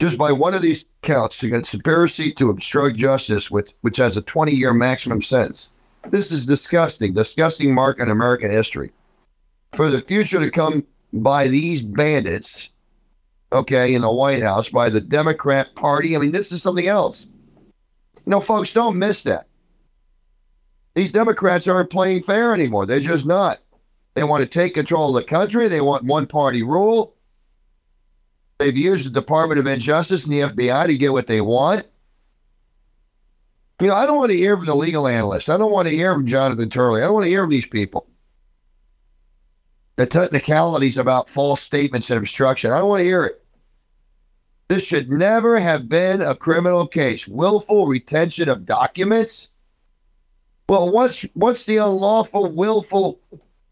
[0.00, 4.22] Just by one of these counts against conspiracy to obstruct justice, with, which has a
[4.22, 5.70] 20 year maximum sentence
[6.10, 8.90] This is disgusting, disgusting mark in American history.
[9.74, 12.70] For the future to come by these bandits,
[13.52, 17.26] okay, in the White House, by the Democrat Party, I mean, this is something else.
[18.16, 19.46] You know, folks, don't miss that.
[20.94, 22.86] These Democrats aren't playing fair anymore.
[22.86, 23.58] They're just not.
[24.14, 25.68] They want to take control of the country.
[25.68, 27.14] They want one party rule.
[28.58, 31.86] They've used the Department of Injustice and the FBI to get what they want.
[33.80, 35.48] You know, I don't want to hear from the legal analysts.
[35.48, 37.00] I don't want to hear from Jonathan Turley.
[37.00, 38.06] I don't want to hear from these people.
[39.96, 42.70] The technicalities about false statements and obstruction.
[42.70, 43.41] I don't want to hear it.
[44.72, 47.28] This should never have been a criminal case.
[47.28, 49.50] Willful retention of documents.
[50.66, 53.20] Well, what's what's the unlawful, willful,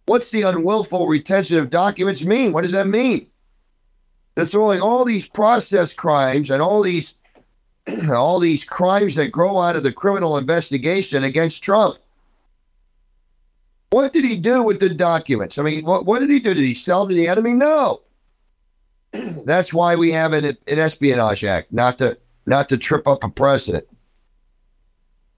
[0.05, 2.53] what's the unwillful retention of documents mean?
[2.53, 3.27] What does that mean?
[4.35, 7.15] They're throwing all these process crimes and all these
[8.11, 11.97] all these crimes that grow out of the criminal investigation against Trump.
[13.89, 15.57] What did he do with the documents?
[15.57, 16.53] I mean, what, what did he do?
[16.53, 17.55] Did he sell to the enemy?
[17.55, 18.03] No.
[19.45, 23.29] That's why we have an, an espionage act, not to not to trip up a
[23.29, 23.87] president.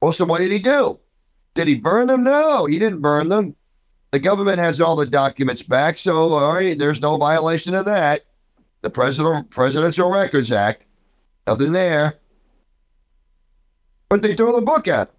[0.00, 0.98] Well, so what did he do?
[1.54, 2.24] Did he burn them?
[2.24, 3.54] No, he didn't burn them.
[4.10, 8.24] The government has all the documents back, so all right, there's no violation of that.
[8.82, 10.86] The President Presidential Records Act,
[11.46, 12.14] nothing there.
[14.08, 15.14] But they throw the book at him.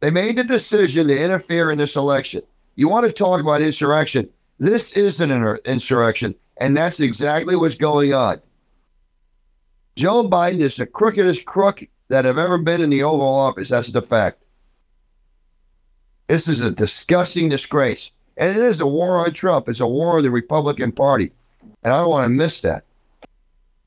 [0.00, 2.42] They made the decision to interfere in this election.
[2.76, 4.28] You want to talk about insurrection?
[4.58, 5.30] This is an
[5.64, 8.40] insurrection, and that's exactly what's going on.
[9.96, 13.70] Joe Biden is the crookedest crook that have ever been in the Oval Office.
[13.70, 14.42] That's the fact.
[16.28, 18.12] This is a disgusting disgrace.
[18.36, 19.68] And it is a war on Trump.
[19.68, 21.32] It's a war on the Republican Party.
[21.82, 22.84] And I don't want to miss that.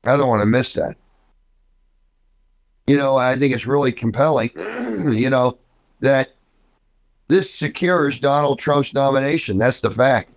[0.04, 0.98] I don't want to miss that
[2.88, 4.52] you know, I think it's really compelling,
[5.12, 5.58] you know,
[6.02, 6.36] that
[7.28, 9.58] this secures Donald Trump's nomination.
[9.58, 10.32] That's the fact.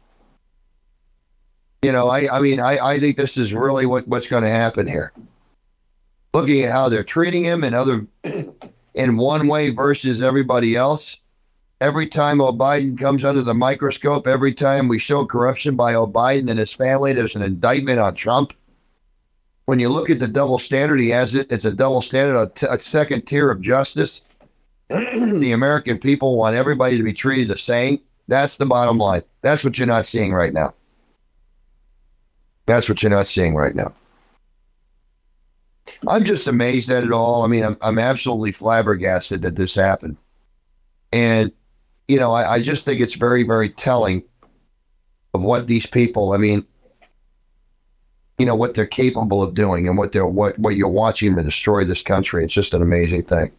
[1.87, 4.51] You know, I, I mean, I, I think this is really what, what's going to
[4.51, 5.12] happen here.
[6.35, 8.05] Looking at how they're treating him and other
[8.94, 11.16] in one way versus everybody else.
[11.81, 16.59] Every time O'Biden comes under the microscope, every time we show corruption by O'Biden and
[16.59, 18.53] his family, there's an indictment on Trump
[19.66, 22.49] when you look at the double standard he has, it it's a double standard, a,
[22.49, 24.22] t- a second tier of justice.
[24.88, 28.01] the American people want everybody to be treated the same.
[28.27, 29.22] That's the bottom line.
[29.42, 30.75] That's what you're not seeing right now.
[32.67, 33.95] That's what you're not seeing right now.
[36.09, 37.45] I'm just amazed at it all.
[37.45, 40.17] I mean, I'm, I'm absolutely flabbergasted that this happened.
[41.13, 41.53] And,
[42.09, 44.25] you know, I, I just think it's very, very telling
[45.33, 46.67] of what these people, I mean,
[48.39, 51.45] you know what they're capable of doing and what they're what what you're watching them
[51.45, 52.45] destroy this country.
[52.45, 53.51] It's just an amazing thing.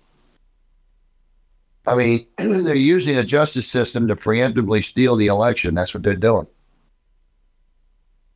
[1.87, 5.73] I mean, they're using the justice system to preemptively steal the election.
[5.73, 6.47] That's what they're doing.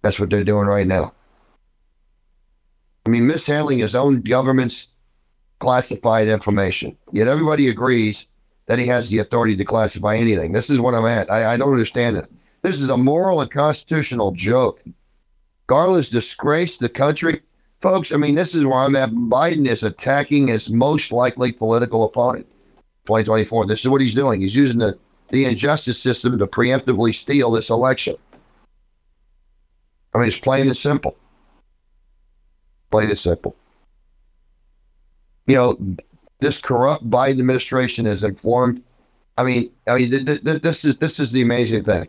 [0.01, 1.13] That's what they're doing right now.
[3.05, 4.89] I mean, mishandling his own government's
[5.59, 6.97] classified information.
[7.11, 8.27] Yet everybody agrees
[8.65, 10.51] that he has the authority to classify anything.
[10.51, 11.31] This is what I'm at.
[11.31, 12.31] I, I don't understand it.
[12.61, 14.81] This is a moral and constitutional joke.
[15.67, 17.41] Garland's disgraced the country.
[17.79, 19.09] Folks, I mean, this is where I'm at.
[19.11, 22.45] Biden is attacking his most likely political opponent,
[23.07, 23.65] 2024.
[23.65, 24.41] This is what he's doing.
[24.41, 24.97] He's using the,
[25.29, 28.15] the injustice system to preemptively steal this election.
[30.13, 31.17] I mean, it's plain and simple.
[32.89, 33.55] Plain and simple.
[35.47, 35.95] You know,
[36.39, 38.83] this corrupt Biden administration is informed.
[39.37, 42.07] I mean, I mean, th- th- this is this is the amazing thing.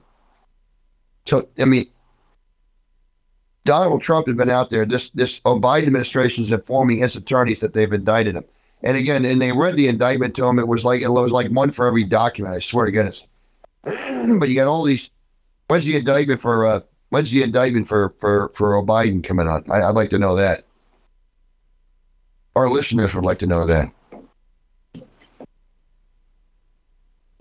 [1.27, 1.87] So, I mean,
[3.65, 4.85] Donald Trump has been out there.
[4.85, 8.45] This this Biden administration is informing his attorneys that they've indicted him.
[8.83, 10.59] And again, and they read the indictment to him.
[10.59, 12.57] It was like it was like one for every document.
[12.57, 13.25] I swear to goodness.
[13.85, 15.11] but you got all these.
[15.69, 16.67] When's the indictment for?
[16.67, 16.81] Uh,
[17.13, 19.71] when's the indictment for for for Biden coming on?
[19.71, 20.65] I, would like to know that.
[22.57, 23.93] Our listeners would like to know that.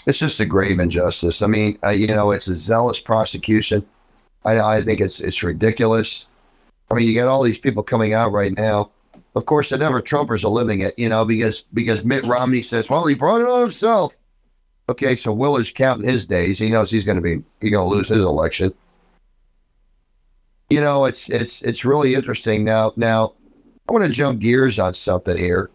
[0.06, 1.42] It's just a grave injustice.
[1.42, 3.86] I mean, uh, you know, it's a zealous prosecution.
[4.44, 6.26] I, I think it's it's ridiculous.
[6.90, 8.90] I mean, you got all these people coming out right now.
[9.36, 12.90] Of course, the never Trumpers are living it, you know, because because Mitt Romney says,
[12.90, 14.18] well, he brought it on himself.
[14.90, 16.60] Okay, so Willard's counting his days.
[16.60, 18.74] He knows he's going to be he's going to lose his election.
[20.72, 22.94] You know, it's it's it's really interesting now.
[22.96, 23.34] Now,
[23.88, 25.70] I want to jump gears on something here.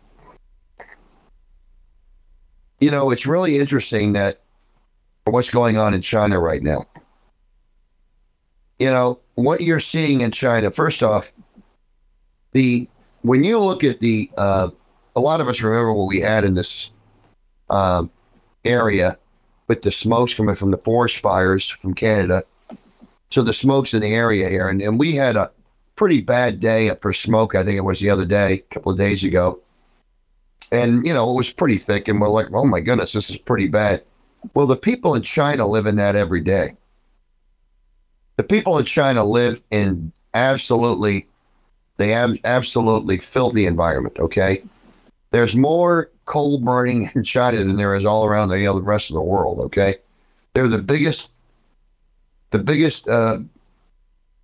[2.80, 4.40] You know, it's really interesting that
[5.24, 6.86] what's going on in China right now
[8.78, 11.32] you know, what you're seeing in China, first off,
[12.52, 12.88] the
[13.22, 14.70] when you look at the uh,
[15.14, 16.90] a lot of us remember what we had in this
[17.70, 18.10] um,
[18.64, 19.18] area
[19.68, 22.42] with the smokes coming from the forest fires from Canada.
[23.30, 24.68] So the smoke's in the area here.
[24.68, 25.50] And, and we had a
[25.96, 27.54] pretty bad day for smoke.
[27.54, 29.60] I think it was the other day, a couple of days ago.
[30.72, 32.08] And, you know, it was pretty thick.
[32.08, 34.02] And we're like, oh my goodness, this is pretty bad.
[34.54, 36.76] Well, the people in China live in that every day.
[38.36, 41.26] The people in China live in absolutely,
[41.96, 44.18] they have absolutely filthy environment.
[44.18, 44.62] Okay.
[45.30, 49.22] There's more coal burning in China than there is all around the rest of the
[49.22, 49.58] world.
[49.60, 49.96] Okay.
[50.52, 51.30] They're the biggest,
[52.50, 53.38] the biggest, uh,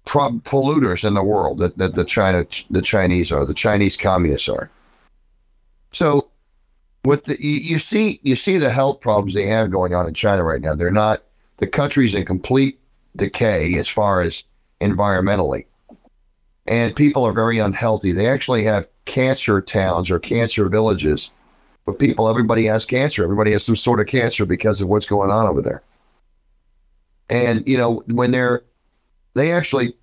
[0.05, 4.71] polluters in the world that, that the China, the Chinese are, the Chinese communists are.
[5.93, 6.29] So
[7.05, 10.15] what the you, you see you see the health problems they have going on in
[10.15, 10.75] China right now.
[10.75, 11.23] They're not
[11.59, 12.79] the country's in complete
[13.17, 14.45] decay as far as
[14.81, 15.67] environmentally.
[16.67, 18.13] And people are very unhealthy.
[18.13, 21.31] They actually have cancer towns or cancer villages.
[21.85, 23.25] But people, everybody has cancer.
[23.25, 25.83] Everybody has some sort of cancer because of what's going on over there.
[27.29, 28.63] And, you know, when they're,
[29.35, 29.95] they actually,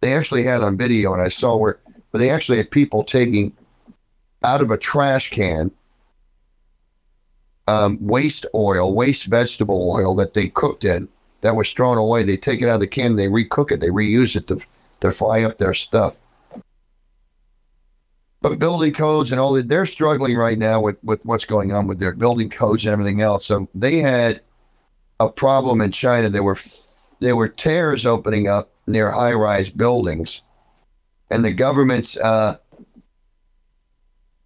[0.00, 1.78] they actually had on video, and I saw where,
[2.10, 3.52] but they actually had people taking
[4.42, 5.70] out of a trash can
[7.68, 11.08] um, waste oil, waste vegetable oil that they cooked in
[11.42, 12.22] that was thrown away.
[12.22, 14.60] They take it out of the can, they recook it, they reuse it to,
[15.00, 16.16] to fry up their stuff.
[18.40, 21.86] But building codes and all that, they're struggling right now with, with what's going on
[21.86, 23.46] with their building codes and everything else.
[23.46, 24.40] So they had
[25.26, 26.28] a problem in China.
[26.28, 26.58] There were
[27.20, 30.42] there were tears opening up near high-rise buildings,
[31.30, 32.56] and the government's uh,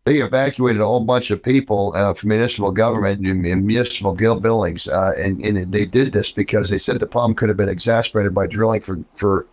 [0.06, 5.12] they evacuated a whole bunch of people uh, from municipal government and municipal buildings, uh,
[5.18, 8.46] and, and they did this because they said the problem could have been exacerbated by
[8.46, 9.46] drilling for, for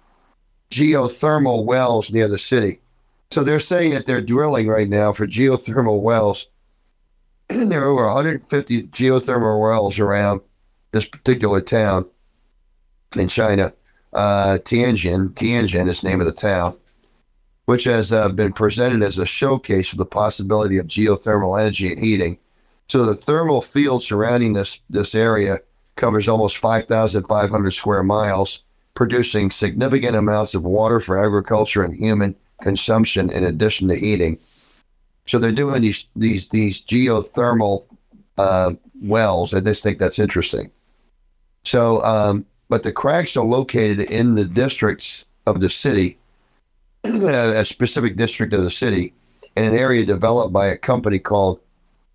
[0.70, 2.80] geothermal wells near the city.
[3.32, 6.46] So they're saying that they're drilling right now for geothermal wells.
[7.50, 10.42] And there are over 150 geothermal wells around
[10.94, 12.06] this particular town
[13.18, 13.74] in China.
[14.14, 16.76] Uh, Tianjin, Tianjin is the name of the town
[17.66, 22.00] which has uh, been presented as a showcase for the possibility of geothermal energy and
[22.00, 22.38] heating.
[22.90, 25.60] So the thermal field surrounding this this area
[25.96, 28.62] covers almost 5,500 square miles,
[28.96, 34.38] producing significant amounts of water for agriculture and human consumption in addition to heating.
[35.26, 37.86] So they're doing these these these geothermal
[38.38, 39.54] uh, wells.
[39.54, 40.70] I just think that's interesting.
[41.64, 46.18] So, um, but the cracks are located in the districts of the city
[47.04, 49.14] a specific district of the city
[49.58, 51.60] in an area developed by a company called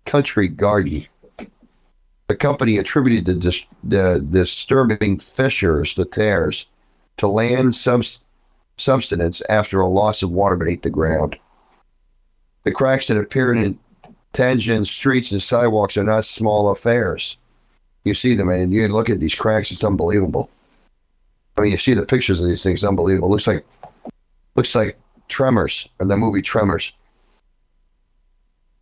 [0.05, 1.05] Country Garden.
[2.27, 6.67] The company attributed the, dis- the disturbing fissures, the tears,
[7.17, 8.23] to land subs-
[9.49, 11.37] after a loss of water beneath the ground.
[12.63, 13.77] The cracks that appeared in
[14.33, 17.37] Tianjin streets and sidewalks are not small affairs.
[18.03, 20.49] You see them, and you look at these cracks, it's unbelievable.
[21.57, 23.27] I mean, you see the pictures of these things, unbelievable.
[23.27, 23.65] It looks like
[24.59, 26.91] Looks like Tremors, or the movie Tremors.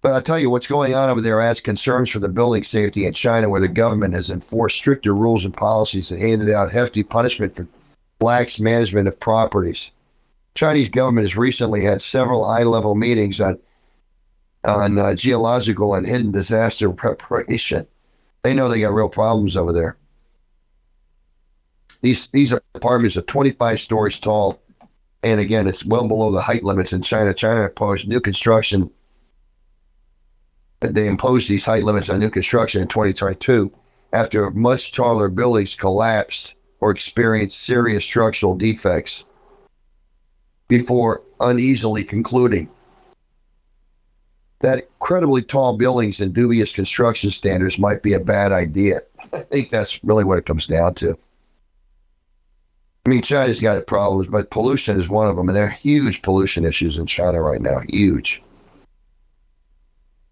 [0.02, 3.06] But I'll tell you what's going on over there adds concerns for the building safety
[3.06, 7.04] in China, where the government has enforced stricter rules and policies and handed out hefty
[7.04, 7.68] punishment for
[8.22, 9.92] lax management of properties.
[10.56, 13.60] Chinese government has recently had several high-level meetings on
[14.64, 17.86] on uh, geological and hidden disaster preparation.
[18.44, 19.98] They know they got real problems over there.
[22.02, 24.62] These these apartments are 25 stories tall
[25.24, 27.34] and again, it's well below the height limits in China.
[27.34, 28.90] China imposed new construction.
[30.80, 33.72] They imposed these height limits on new construction in 2022
[34.14, 39.26] after much taller buildings collapsed or experienced serious structural defects
[40.68, 42.70] before uneasily concluding
[44.60, 49.02] that incredibly tall buildings and dubious construction standards might be a bad idea.
[49.34, 51.18] I think that's really what it comes down to.
[53.06, 56.22] I mean, China's got problems, but pollution is one of them, and there are huge
[56.22, 57.80] pollution issues in China right now.
[57.88, 58.42] Huge.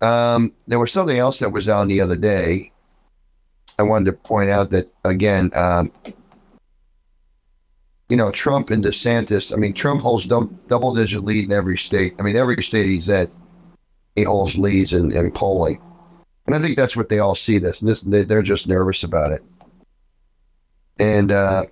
[0.02, 2.74] Um, there was something else that was on the other day.
[3.80, 5.92] I wanted to point out that again, um,
[8.10, 9.54] you know, Trump and DeSantis.
[9.54, 12.16] I mean, Trump holds double digit lead in every state.
[12.20, 13.30] I mean, every state he's at,
[14.24, 15.82] holds leads and, in polling,
[16.46, 17.58] and I think that's what they all see.
[17.58, 19.44] This, this they, are just nervous about it,
[21.00, 21.66] and uh,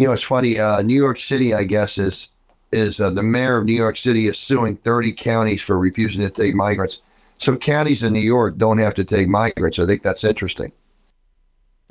[0.00, 0.58] you know, it's funny.
[0.58, 2.30] Uh, New York City, I guess, is
[2.72, 6.30] is uh, the mayor of New York City is suing 30 counties for refusing to
[6.30, 7.00] take migrants.
[7.38, 9.78] So counties in New York don't have to take migrants.
[9.78, 10.72] I think that's interesting.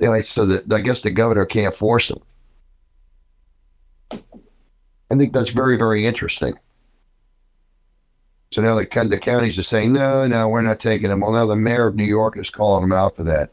[0.00, 2.20] Anyway, so that I guess the governor can't force them.
[5.10, 6.54] I think that's very, very interesting.
[8.50, 11.20] So now the, the counties are saying, no, no, we're not taking them.
[11.20, 13.52] Well, now the mayor of New York is calling him out for that.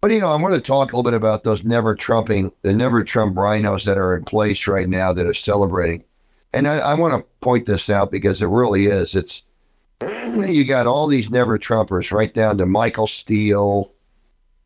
[0.00, 2.72] But, you know, I want to talk a little bit about those never Trumping, the
[2.72, 6.04] never Trump RINOs that are in place right now that are celebrating.
[6.52, 9.14] And I, I want to point this out because it really is.
[9.14, 9.42] It's,
[10.48, 13.92] you got all these never Trumpers right down to Michael Steele,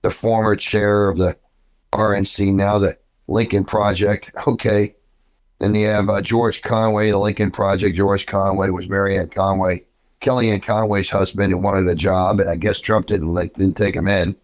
[0.03, 1.37] the former chair of the
[1.93, 4.31] RNC, now the Lincoln Project.
[4.47, 4.95] Okay.
[5.61, 7.97] And you have uh, George Conway, the Lincoln Project.
[7.97, 9.85] George Conway was Marianne Conway,
[10.21, 14.09] Kellyanne Conway's husband, who wanted a job, and I guess Trump didn't didn't take him
[14.09, 14.37] in.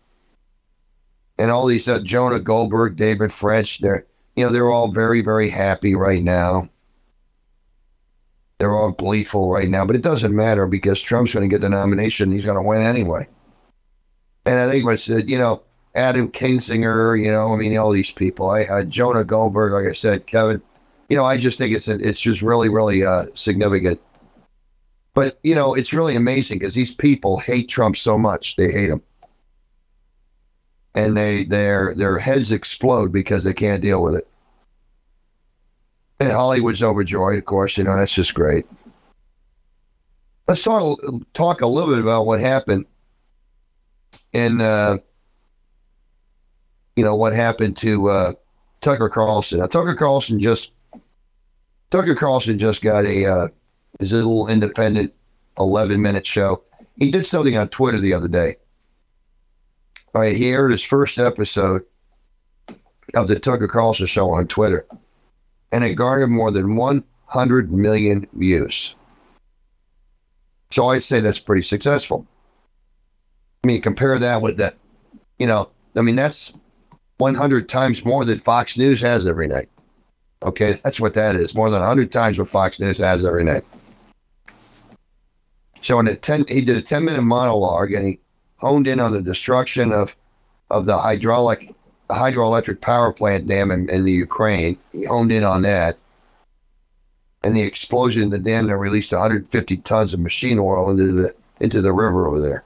[1.38, 4.06] And all these uh, Jonah Goldberg, David French, they're
[4.36, 6.68] you know they're all very very happy right now.
[8.58, 11.70] They're all gleeful right now, but it doesn't matter because Trump's going to get the
[11.70, 12.30] nomination.
[12.30, 13.26] He's going to win anyway.
[14.44, 15.62] And I think what's you know
[15.94, 18.50] Adam Kinzinger, you know, I mean all these people.
[18.50, 20.62] I, I Jonah Goldberg, like I said, Kevin
[21.10, 24.00] you know, I just think it's it's just really really uh, significant.
[25.12, 28.88] But you know, it's really amazing because these people hate Trump so much they hate
[28.88, 29.02] him,
[30.94, 34.28] and they their their heads explode because they can't deal with it.
[36.20, 37.76] And Hollywood's overjoyed, of course.
[37.76, 38.66] You know, that's just great.
[40.46, 41.00] Let's talk
[41.34, 42.86] talk a little bit about what happened
[44.32, 44.98] in uh,
[46.94, 48.32] you know what happened to uh,
[48.80, 49.58] Tucker Carlson.
[49.58, 50.70] Now, Tucker Carlson just
[51.90, 53.48] Tucker Carlson just got a uh,
[53.98, 55.12] his little independent
[55.58, 56.62] 11 minute show.
[56.96, 58.56] He did something on Twitter the other day.
[60.12, 61.82] Right, he aired his first episode
[63.14, 64.86] of the Tucker Carlson show on Twitter,
[65.72, 68.94] and it garnered more than 100 million views.
[70.70, 72.26] So I'd say that's pretty successful.
[73.62, 74.76] I mean, compare that with that,
[75.38, 76.52] you know, I mean, that's
[77.18, 79.68] 100 times more than Fox News has every night.
[80.42, 81.54] Okay, that's what that is.
[81.54, 83.62] More than 100 times what Fox News has every night.
[85.82, 88.20] So in a 10, he did a 10 minute monologue and he
[88.56, 90.16] honed in on the destruction of,
[90.70, 91.74] of the hydraulic
[92.10, 94.76] hydroelectric power plant dam in, in the Ukraine.
[94.92, 95.96] He honed in on that.
[97.42, 101.34] And the explosion in the dam that released 150 tons of machine oil into the
[101.60, 102.64] into the river over there.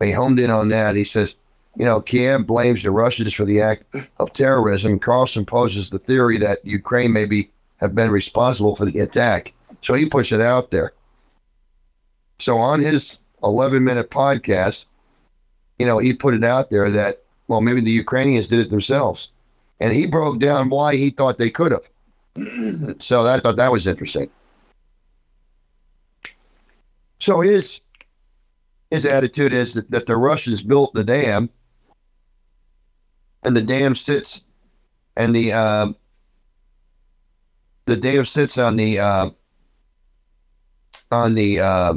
[0.00, 0.96] He honed in on that.
[0.96, 1.36] He says
[1.76, 3.84] you know, Kiev blames the Russians for the act
[4.18, 4.98] of terrorism.
[4.98, 9.52] Carlson poses the theory that Ukraine maybe have been responsible for the attack.
[9.82, 10.92] So he puts it out there.
[12.40, 14.86] So on his 11 minute podcast,
[15.78, 19.30] you know, he put it out there that, well, maybe the Ukrainians did it themselves.
[19.80, 21.88] And he broke down why he thought they could have.
[23.00, 24.28] so I thought that was interesting.
[27.20, 27.80] So his
[28.90, 31.50] his attitude is that, that the Russians built the dam
[33.48, 34.42] and the dam sits
[35.16, 35.90] and the uh,
[37.86, 39.30] the dam sits on the uh,
[41.10, 41.94] on the uh,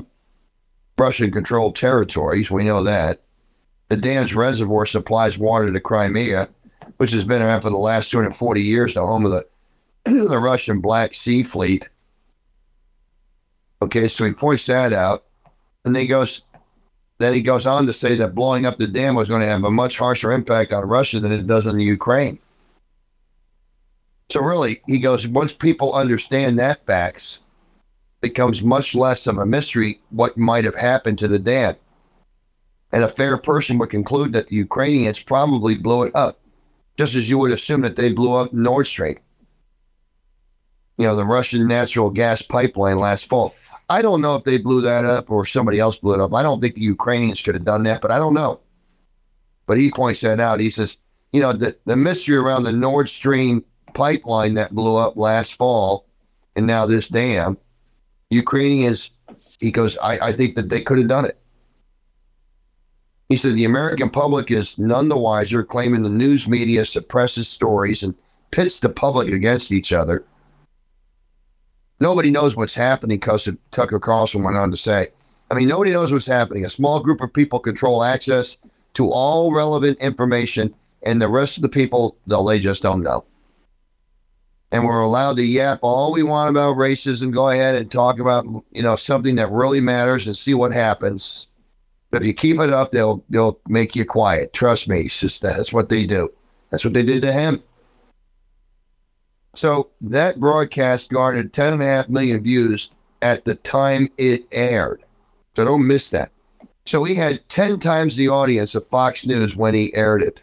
[0.97, 2.49] Russian controlled territories.
[2.49, 3.23] We know that
[3.89, 6.47] the dam's reservoir supplies water to Crimea,
[6.97, 9.45] which has been around for the last 240 years, the home of the
[10.05, 11.89] the Russian Black Sea Fleet.
[13.81, 15.25] Okay, so he points that out,
[15.83, 16.43] and then he goes,
[17.21, 19.63] then he goes on to say that blowing up the dam was going to have
[19.63, 22.39] a much harsher impact on Russia than it does on the Ukraine.
[24.29, 27.41] So really, he goes, once people understand that facts,
[28.21, 31.75] it becomes much less of a mystery what might have happened to the dam.
[32.93, 36.39] And a fair person would conclude that the Ukrainians probably blew it up,
[36.97, 39.19] just as you would assume that they blew up Nord Stream.
[40.97, 43.55] You know, the Russian natural gas pipeline last fall.
[43.91, 46.33] I don't know if they blew that up or somebody else blew it up.
[46.33, 48.61] I don't think the Ukrainians could have done that, but I don't know.
[49.65, 50.61] But he points that out.
[50.61, 50.95] He says,
[51.33, 56.05] you know, the, the mystery around the Nord Stream pipeline that blew up last fall
[56.55, 57.57] and now this dam,
[58.29, 59.11] Ukrainians,
[59.59, 61.37] he goes, I, I think that they could have done it.
[63.27, 68.03] He said the American public is none the wiser, claiming the news media suppresses stories
[68.03, 68.15] and
[68.51, 70.23] pits the public against each other.
[72.01, 75.09] Nobody knows what's happening because Tucker Carlson went on to say.
[75.51, 76.65] I mean, nobody knows what's happening.
[76.65, 78.57] A small group of people control access
[78.95, 80.73] to all relevant information,
[81.03, 83.23] and the rest of the people, though, they just don't know.
[84.71, 88.45] And we're allowed to yap all we want about racism, go ahead and talk about,
[88.71, 91.45] you know, something that really matters and see what happens.
[92.09, 94.53] But if you keep it up, they'll they'll make you quiet.
[94.53, 96.31] Trust me, it's just that's what they do.
[96.71, 97.61] That's what they did to him.
[99.53, 102.89] So that broadcast garnered 10.5 million views
[103.21, 105.03] at the time it aired.
[105.55, 106.31] So don't miss that.
[106.85, 110.41] So he had 10 times the audience of Fox News when he aired it.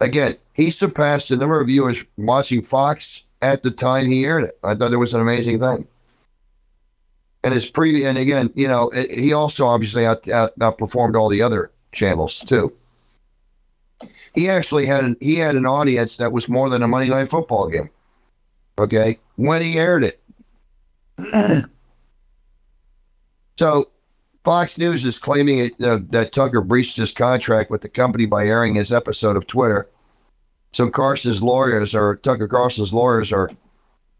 [0.00, 4.58] Again, he surpassed the number of viewers watching Fox at the time he aired it.
[4.62, 5.86] I thought it was an amazing thing.
[7.44, 11.28] And his previous, and again, you know, it, he also obviously out, out, outperformed all
[11.28, 12.72] the other channels too.
[14.38, 17.28] He actually had an, he had an audience that was more than a Monday Night
[17.28, 17.90] Football game.
[18.78, 20.20] Okay, when he aired it.
[23.58, 23.90] so,
[24.44, 28.46] Fox News is claiming it, uh, that Tucker breached his contract with the company by
[28.46, 29.88] airing his episode of Twitter.
[30.72, 33.50] So Carson's lawyers or Tucker Carlson's lawyers are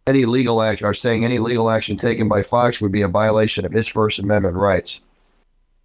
[0.09, 3.65] any legal act are saying any legal action taken by Fox would be a violation
[3.65, 5.01] of his First Amendment rights.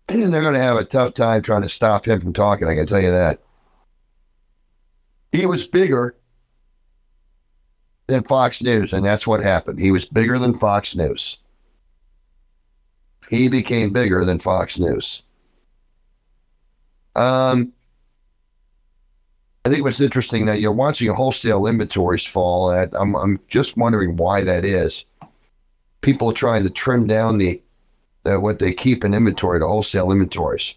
[0.09, 2.67] And they're going to have a tough time trying to stop him from talking.
[2.67, 3.39] I can tell you that.
[5.33, 6.15] He was bigger
[8.05, 9.79] than Fox News, and that's what happened.
[9.79, 11.37] He was bigger than Fox News.
[13.29, 15.23] He became bigger than Fox News.
[17.15, 17.73] Um,
[19.65, 22.71] I think what's interesting that you're watching wholesale inventories fall.
[22.71, 25.03] I'm, I'm just wondering why that is.
[26.01, 27.59] People are trying to trim down the,
[28.23, 30.75] the what they keep in inventory to wholesale inventories.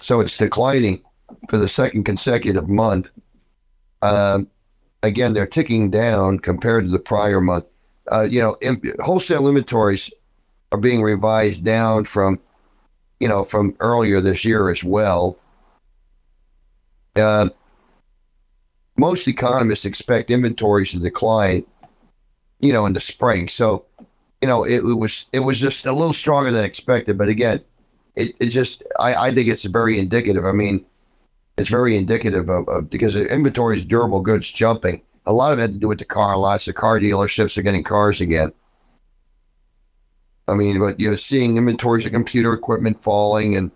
[0.00, 1.02] So it's declining
[1.48, 3.12] for the second consecutive month.
[4.02, 4.48] Um,
[5.02, 7.66] again, they're ticking down compared to the prior month.
[8.10, 10.10] Uh, you know, in, wholesale inventories
[10.72, 12.40] are being revised down from,
[13.20, 15.38] you know, from earlier this year as well.
[17.16, 17.48] Uh,
[18.96, 21.64] most economists expect inventories to decline,
[22.60, 23.48] you know, in the spring.
[23.48, 23.84] So,
[24.42, 27.18] you know, it, it was it was just a little stronger than expected.
[27.18, 27.60] But again,
[28.16, 30.44] it, it just I, I think it's very indicative.
[30.44, 30.84] I mean,
[31.60, 35.02] it's very indicative of, of because inventory is durable goods jumping.
[35.26, 36.64] A lot of it had to do with the car lots.
[36.64, 38.50] The car dealerships are getting cars again.
[40.48, 43.70] I mean, but you're seeing inventories of computer equipment falling and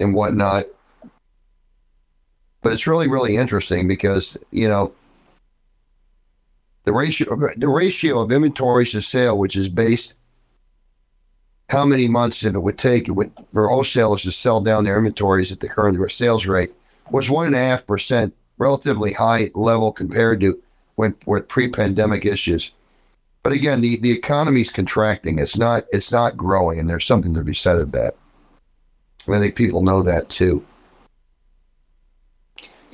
[0.00, 0.64] and whatnot.
[2.62, 4.92] But it's really, really interesting because, you know,
[6.84, 10.14] the ratio the ratio of inventories to sale, which is based
[11.70, 15.52] how many months it would take it would, for wholesalers to sell down their inventories
[15.52, 16.72] at the current sales rate,
[17.10, 20.60] was one and a half percent, relatively high level compared to
[20.96, 22.72] when with pre-pandemic issues.
[23.42, 25.38] But again, the, the economy's contracting.
[25.38, 28.16] It's not it's not growing, and there's something to be said of that.
[29.28, 30.64] I think people know that too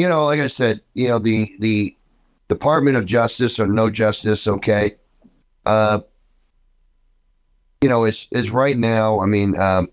[0.00, 1.94] you know, like I said, you know, the the
[2.48, 4.92] Department of Justice or no justice, okay.
[5.66, 6.00] Uh,
[7.82, 9.20] you know, it's it's right now.
[9.20, 9.88] I mean, um,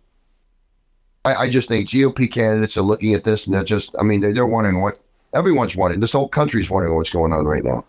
[1.27, 4.21] I, I just think GOP candidates are looking at this and they're just, I mean,
[4.21, 4.99] they're, they're wondering what
[5.33, 5.99] everyone's wondering.
[5.99, 7.83] This whole country's wondering what's going on right now.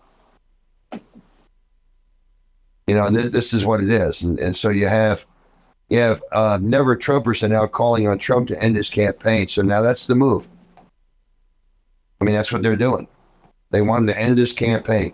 [2.87, 5.23] You know, and th- this is what it is, and and so you have
[5.89, 9.47] you have uh, never Trumpers are now calling on Trump to end his campaign.
[9.47, 10.47] So now that's the move.
[12.19, 13.07] I mean, that's what they're doing.
[13.69, 15.13] They want to end this campaign.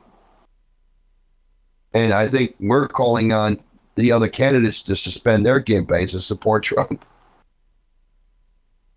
[1.93, 3.59] And I think we're calling on
[3.95, 7.05] the other candidates to suspend their campaigns to support Trump.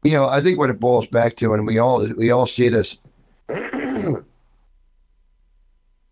[0.04, 2.68] You know, I think what it boils back to, and we all we all see
[2.68, 2.98] this,
[3.48, 4.24] you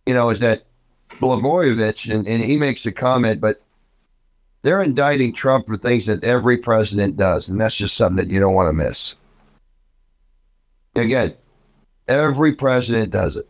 [0.07, 0.65] know, is that
[1.11, 3.63] Blagojevich, and, and he makes a comment, but
[4.63, 8.41] they're indicting Trump for things that every president does, and that's just something that you
[8.41, 9.15] don't want to miss.
[10.97, 11.35] Again,
[12.09, 13.49] Every president does it.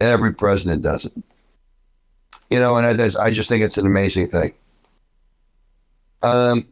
[0.00, 1.12] Every president does it.
[2.50, 4.52] You know, and I, I just think it's an amazing thing.
[6.22, 6.66] Um,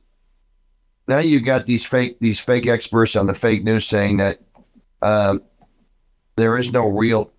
[1.09, 4.39] now you've got these fake these fake experts on the fake news saying that
[5.03, 5.43] um,
[6.37, 7.31] there is no real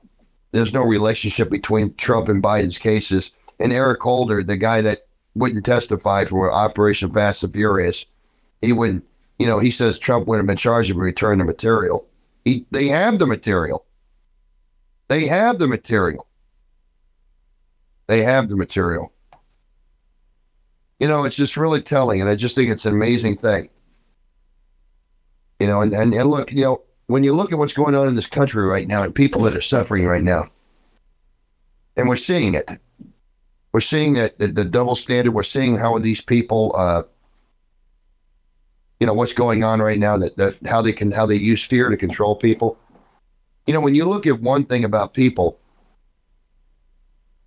[0.55, 3.31] there's no relationship between Trump and Biden's cases.
[3.59, 4.99] And Eric Holder, the guy that
[5.33, 8.05] wouldn't testify for Operation Fast and Furious,
[8.61, 9.05] he wouldn't.
[9.37, 12.07] You know, he says Trump would have been charged if he returned the material.
[12.45, 13.85] He, they have the material.
[15.09, 16.25] They have the material.
[18.07, 19.11] They have the material.
[20.99, 23.69] You know, it's just really telling, and I just think it's an amazing thing.
[25.59, 28.07] You know, and, and, and look, you know, when you look at what's going on
[28.07, 30.49] in this country right now and people that are suffering right now,
[31.97, 32.69] and we're seeing it.
[33.71, 35.31] We're seeing that the, the double standard.
[35.31, 37.03] We're seeing how these people uh,
[38.99, 41.63] you know what's going on right now that, that how they can how they use
[41.63, 42.77] fear to control people
[43.67, 45.59] you know when you look at one thing about people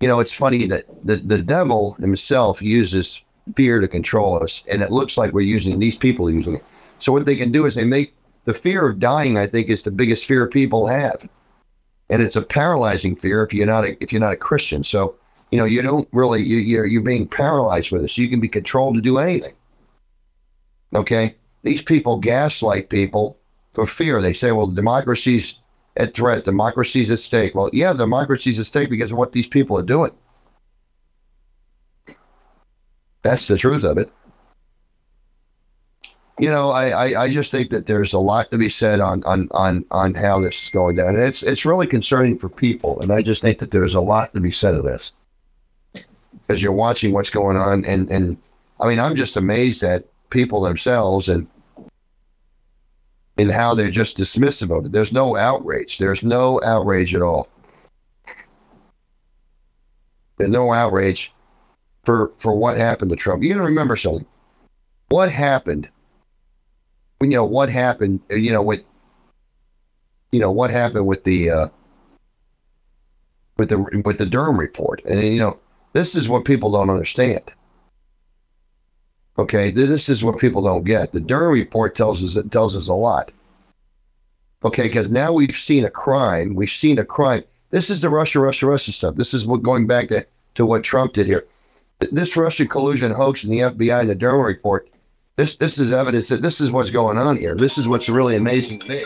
[0.00, 3.22] you know it's funny that the, the devil himself uses
[3.56, 6.64] fear to control us and it looks like we're using these people using it
[6.98, 9.82] so what they can do is they make the fear of dying i think is
[9.82, 11.28] the biggest fear people have
[12.10, 15.14] and it's a paralyzing fear if you're not a, if you're not a christian so
[15.50, 18.40] you know you don't really you, you're you're being paralyzed with it so you can
[18.40, 19.52] be controlled to do anything
[20.94, 21.34] Okay.
[21.62, 23.38] These people gaslight people
[23.72, 24.20] for fear.
[24.20, 25.58] They say, well, democracy's
[25.96, 26.44] at threat.
[26.44, 27.54] Democracy's at stake.
[27.54, 30.12] Well, yeah, democracy's at stake because of what these people are doing.
[33.22, 34.10] That's the truth of it.
[36.38, 39.24] You know, I, I, I just think that there's a lot to be said on,
[39.24, 41.16] on, on, on how this is going down.
[41.16, 43.00] And it's it's really concerning for people.
[43.00, 45.10] And I just think that there's a lot to be said of this.
[45.92, 48.38] Because you're watching what's going on and, and
[48.78, 51.46] I mean I'm just amazed at people themselves and
[53.36, 54.92] in how they're just dismissive of it.
[54.92, 55.98] There's no outrage.
[55.98, 57.48] There's no outrage at all.
[60.36, 61.32] There's no outrage
[62.08, 63.42] for for what happened to Trump.
[63.42, 64.24] You got to remember something.
[65.10, 65.90] What happened?
[67.20, 68.20] You know what happened?
[68.30, 68.82] You know what?
[70.32, 71.68] You know what happened with the uh,
[73.58, 75.58] with the with the Durham report, and you know
[75.92, 77.42] this is what people don't understand.
[79.38, 81.12] Okay, this is what people don't get.
[81.12, 83.32] The Durham report tells us it tells us a lot.
[84.64, 86.54] Okay, because now we've seen a crime.
[86.54, 87.44] We've seen a crime.
[87.68, 89.16] This is the Russia, Russia, Russia stuff.
[89.16, 91.44] This is what going back to, to what Trump did here.
[92.00, 94.88] This Russian collusion hoax and the FBI and the Durham report.
[95.36, 97.54] This this is evidence that this is what's going on here.
[97.54, 99.02] This is what's really amazing to me.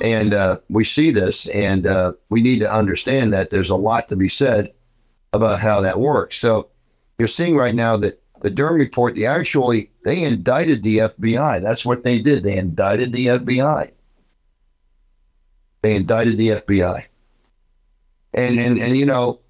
[0.00, 4.08] And uh, we see this, and uh, we need to understand that there's a lot
[4.08, 4.72] to be said
[5.32, 6.38] about how that works.
[6.38, 6.68] So
[7.18, 11.60] you're seeing right now that the Durham report, they actually they indicted the FBI.
[11.60, 12.44] That's what they did.
[12.44, 13.90] They indicted the FBI.
[15.82, 17.04] They indicted the FBI.
[18.34, 19.40] And and and you know,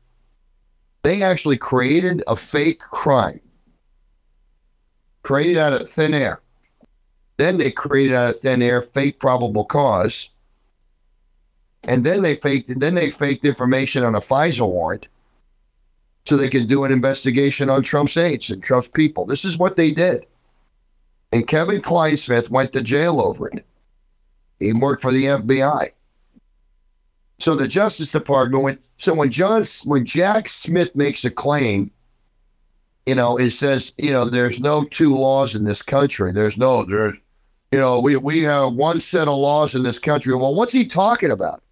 [1.08, 3.40] they actually created a fake crime.
[5.22, 6.42] Created out of thin air.
[7.38, 10.28] Then they created out of thin air fake probable cause.
[11.84, 15.08] And then they faked then they faked information on a FISA warrant
[16.26, 19.24] so they could do an investigation on Trump's aides and Trump's people.
[19.24, 20.26] This is what they did.
[21.32, 23.64] And Kevin Clinesmith went to jail over it.
[24.60, 25.90] He worked for the FBI.
[27.38, 28.80] So the Justice Department went.
[28.98, 31.90] So when John, when Jack Smith makes a claim,
[33.06, 36.32] you know, it says, you know, there's no two laws in this country.
[36.32, 37.16] There's no, there's,
[37.72, 40.34] you know, we we have one set of laws in this country.
[40.34, 41.62] Well, what's he talking about?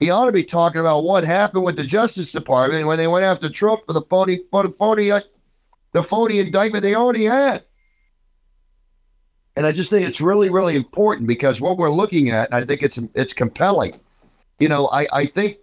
[0.00, 3.24] he ought to be talking about what happened with the Justice Department when they went
[3.24, 5.20] after Trump for the phony, for the phony, uh,
[5.92, 7.64] the phony indictment they already had.
[9.56, 12.82] And I just think it's really, really important because what we're looking at, I think
[12.82, 13.98] it's it's compelling.
[14.58, 15.58] You know, I, I think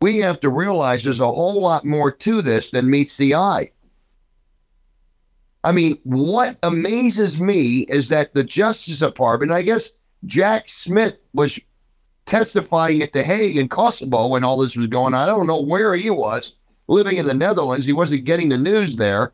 [0.00, 3.70] we have to realize there's a whole lot more to this than meets the eye.
[5.62, 9.90] I mean, what amazes me is that the Justice Department, I guess
[10.26, 11.58] Jack Smith was
[12.26, 15.22] testifying at The Hague in Kosovo when all this was going on.
[15.22, 16.52] I don't know where he was,
[16.88, 17.86] living in the Netherlands.
[17.86, 19.32] He wasn't getting the news there.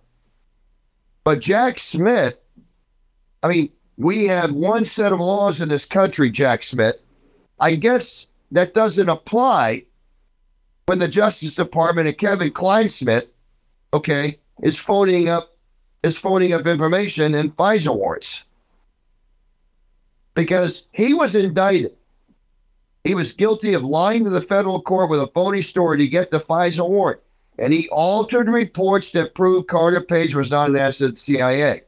[1.25, 2.39] But Jack Smith,
[3.43, 6.97] I mean, we have one set of laws in this country, Jack Smith.
[7.59, 9.85] I guess that doesn't apply
[10.87, 13.29] when the Justice Department and Kevin Clinesmith,
[13.95, 15.55] okay, is phoning up
[16.03, 18.45] is phoning up information in FISA warrants.
[20.35, 21.95] Because he was indicted
[23.05, 26.31] he was guilty of lying to the federal court with a phony story to get
[26.31, 27.21] the FISA warrant,
[27.59, 31.83] and he altered reports that proved Carter Page was not an asset of the CIA.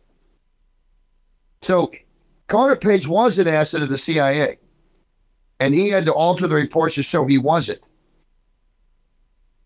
[1.60, 1.92] So
[2.48, 4.58] Carter Page was an asset of the CIA,
[5.62, 7.80] and he had to alter the reports to show he wasn't.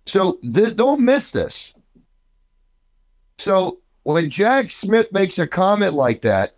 [0.04, 1.72] So th- don't miss this.
[3.38, 6.54] So when Jack Smith makes a comment like that,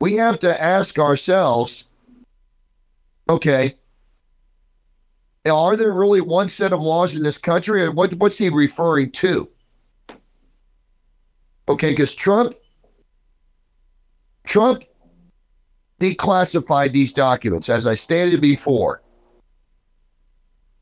[0.00, 1.84] we have to ask ourselves,
[3.28, 3.76] okay,
[5.46, 7.86] are there really one set of laws in this country?
[7.86, 9.48] And what, what's he referring to?
[11.68, 12.54] Okay, because Trump,
[14.42, 14.82] Trump
[16.00, 19.02] declassified these documents, as I stated before.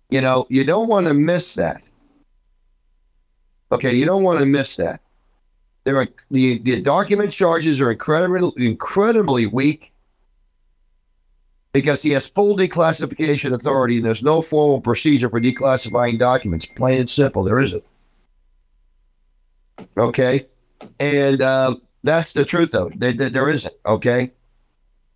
[0.09, 1.83] You know, you don't want to miss that.
[3.71, 5.03] Okay, you don't want to miss that.
[5.85, 9.93] There are the, the document charges are incredibly incredibly weak
[11.73, 16.67] because he has full declassification authority and there's no formal procedure for declassifying documents.
[16.67, 17.85] Plain and simple, there isn't.
[19.97, 20.47] Okay?
[21.01, 22.91] And uh, that's the truth, though.
[22.97, 23.75] They, they, there isn't.
[23.87, 24.33] Okay?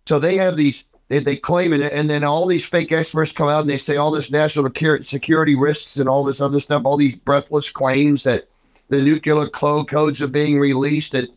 [0.05, 3.47] So they have these, they, they claim it, and then all these fake experts come
[3.47, 4.69] out and they say all this national
[5.03, 8.47] security risks and all this other stuff, all these breathless claims that
[8.89, 11.13] the nuclear codes are being released.
[11.13, 11.29] That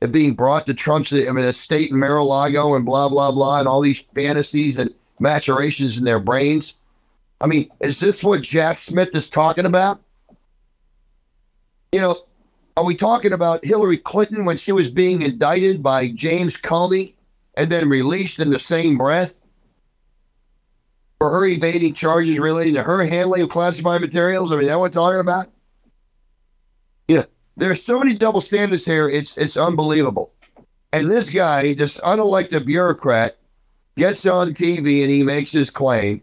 [0.00, 3.68] it being brought to Trump's I mean, estate in Mar-a-Lago and blah, blah, blah, and
[3.68, 6.74] all these fantasies and maturations in their brains.
[7.40, 10.00] I mean, is this what Jack Smith is talking about?
[11.92, 12.16] You know,
[12.76, 17.14] are we talking about Hillary Clinton when she was being indicted by James Comey
[17.54, 19.40] and then released in the same breath?
[21.20, 24.50] for her evading charges relating to her handling of classified materials?
[24.50, 25.48] I mean, that what we're talking about?
[27.08, 27.24] You know,
[27.56, 29.08] there's so many double standards here.
[29.08, 30.32] It's it's unbelievable.
[30.92, 33.36] And this guy, this unelected bureaucrat,
[33.96, 36.22] gets on TV and he makes his claim.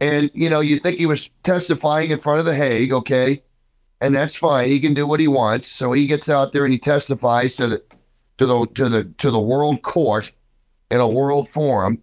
[0.00, 3.42] And you know, you think he was testifying in front of the Hague, okay?
[4.00, 4.68] And that's fine.
[4.68, 5.68] He can do what he wants.
[5.68, 7.82] So he gets out there and he testifies to the
[8.38, 10.32] to the to the to the world court
[10.90, 12.02] in a world forum.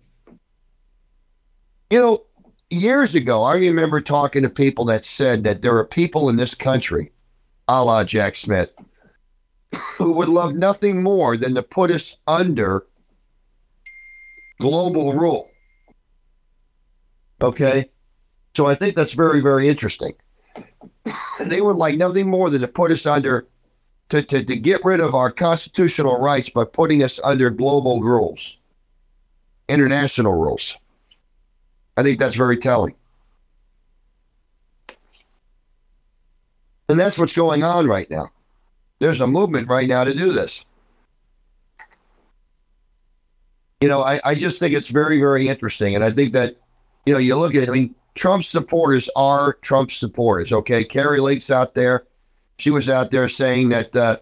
[1.89, 2.23] You know,
[2.69, 6.55] years ago, I remember talking to people that said that there are people in this
[6.55, 7.11] country,
[7.67, 8.75] a la Jack Smith,
[9.97, 12.85] who would love nothing more than to put us under
[14.59, 15.49] global rule.
[17.41, 17.89] Okay.
[18.55, 20.13] So I think that's very, very interesting.
[21.45, 23.47] they would like nothing more than to put us under,
[24.11, 28.57] to, to, to get rid of our constitutional rights by putting us under global rules,
[29.69, 30.77] international rules.
[31.95, 32.93] I think that's very telling.
[36.89, 38.29] And that's what's going on right now.
[38.99, 40.65] There's a movement right now to do this.
[43.79, 45.95] You know, I, I just think it's very, very interesting.
[45.95, 46.57] And I think that,
[47.05, 50.51] you know, you look at, I mean, Trump supporters are Trump supporters.
[50.51, 52.03] Okay, Kari Lake's out there.
[52.61, 54.17] She was out there saying that uh,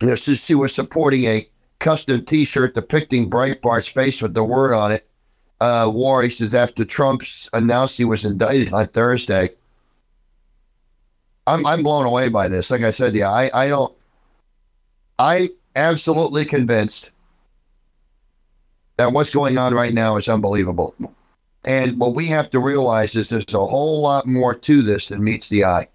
[0.00, 1.48] you know she, was supporting a
[1.80, 5.08] custom T-shirt depicting Breitbart's face with the word on it.
[5.60, 9.50] Uh, war, he says, after Trump's announced he was indicted on Thursday.
[11.48, 12.70] I'm I'm blown away by this.
[12.70, 13.92] Like I said, yeah, I I don't.
[15.18, 17.10] I absolutely convinced
[18.96, 20.94] that what's going on right now is unbelievable.
[21.64, 25.24] And what we have to realize is there's a whole lot more to this than
[25.24, 25.88] meets the eye.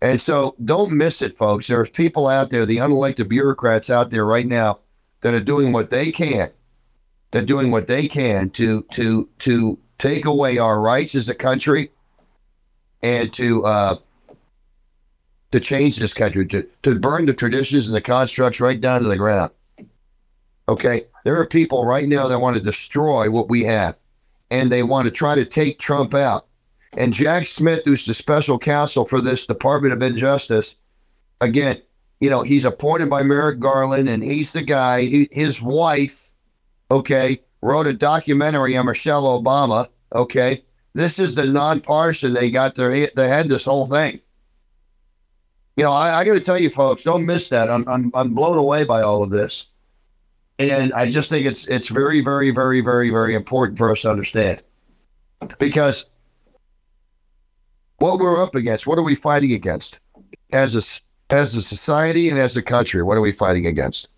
[0.00, 1.66] And so don't miss it, folks.
[1.66, 4.78] There's people out there, the unelected bureaucrats out there right now
[5.22, 6.50] that are doing what they can.
[7.30, 11.90] They're doing what they can to to to take away our rights as a country
[13.02, 13.96] and to uh,
[15.50, 19.08] to change this country, to, to burn the traditions and the constructs right down to
[19.08, 19.50] the ground.
[20.68, 21.04] Okay.
[21.24, 23.96] There are people right now that want to destroy what we have
[24.50, 26.46] and they want to try to take Trump out.
[26.96, 30.76] And Jack Smith, who's the special counsel for this Department of Injustice,
[31.40, 31.80] again,
[32.20, 35.02] you know, he's appointed by Merrick Garland, and he's the guy.
[35.02, 36.30] He, his wife,
[36.90, 39.88] okay, wrote a documentary on Michelle Obama.
[40.14, 40.64] Okay,
[40.94, 42.32] this is the nonpartisan.
[42.32, 44.20] They got their they had this whole thing.
[45.76, 47.70] You know, I, I got to tell you, folks, don't miss that.
[47.70, 49.66] I'm, I'm I'm blown away by all of this.
[50.58, 54.10] And I just think it's it's very, very, very, very, very important for us to
[54.10, 54.60] understand.
[55.60, 56.06] Because
[57.98, 59.98] what we're up against, what are we fighting against
[60.52, 63.02] as a, as a society and as a country?
[63.02, 64.08] What are we fighting against?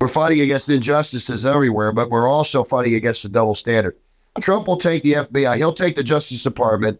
[0.00, 3.96] We're fighting against injustices everywhere, but we're also fighting against the double standard.
[4.40, 6.98] Trump will take the FBI, he'll take the Justice Department,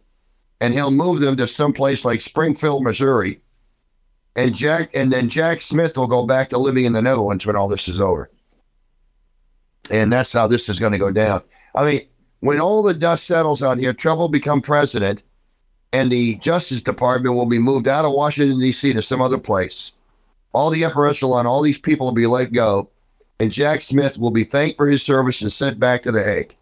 [0.61, 3.41] and he'll move them to some place like Springfield, Missouri,
[4.37, 7.57] and Jack and then Jack Smith will go back to living in the Netherlands when
[7.57, 8.31] all this is over.
[9.91, 11.43] And that's how this is going to go down.
[11.75, 12.03] I mean,
[12.41, 15.23] when all the dust settles on here, Trump will become president,
[15.93, 18.93] and the Justice Department will be moved out of Washington D.C.
[18.93, 19.93] to some other place.
[20.53, 22.89] All the upper echelon, all these people will be let go,
[23.39, 26.55] and Jack Smith will be thanked for his service and sent back to the Hague.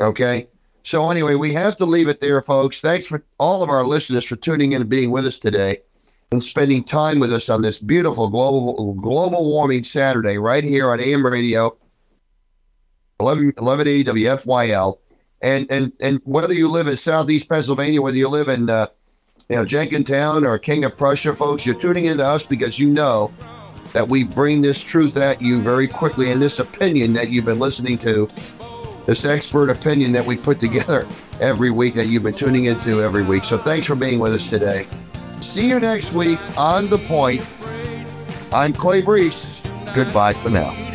[0.00, 0.48] Okay.
[0.82, 2.80] So anyway, we have to leave it there, folks.
[2.80, 5.78] Thanks for all of our listeners for tuning in and being with us today
[6.30, 11.00] and spending time with us on this beautiful global global warming Saturday right here on
[11.00, 11.76] AM Radio
[13.20, 14.98] 11, 1180 WFYL.
[15.40, 18.88] And, and and whether you live in Southeast Pennsylvania, whether you live in uh,
[19.48, 23.32] you know Jenkintown or King of Prussia, folks, you're tuning into us because you know
[23.92, 27.58] that we bring this truth at you very quickly and this opinion that you've been
[27.58, 28.28] listening to,
[29.06, 31.06] this expert opinion that we put together
[31.40, 33.44] every week that you've been tuning into every week.
[33.44, 34.86] So thanks for being with us today.
[35.40, 37.46] See you next week on The Point.
[38.52, 39.54] I'm Clay Brees.
[39.94, 40.87] Goodbye for now.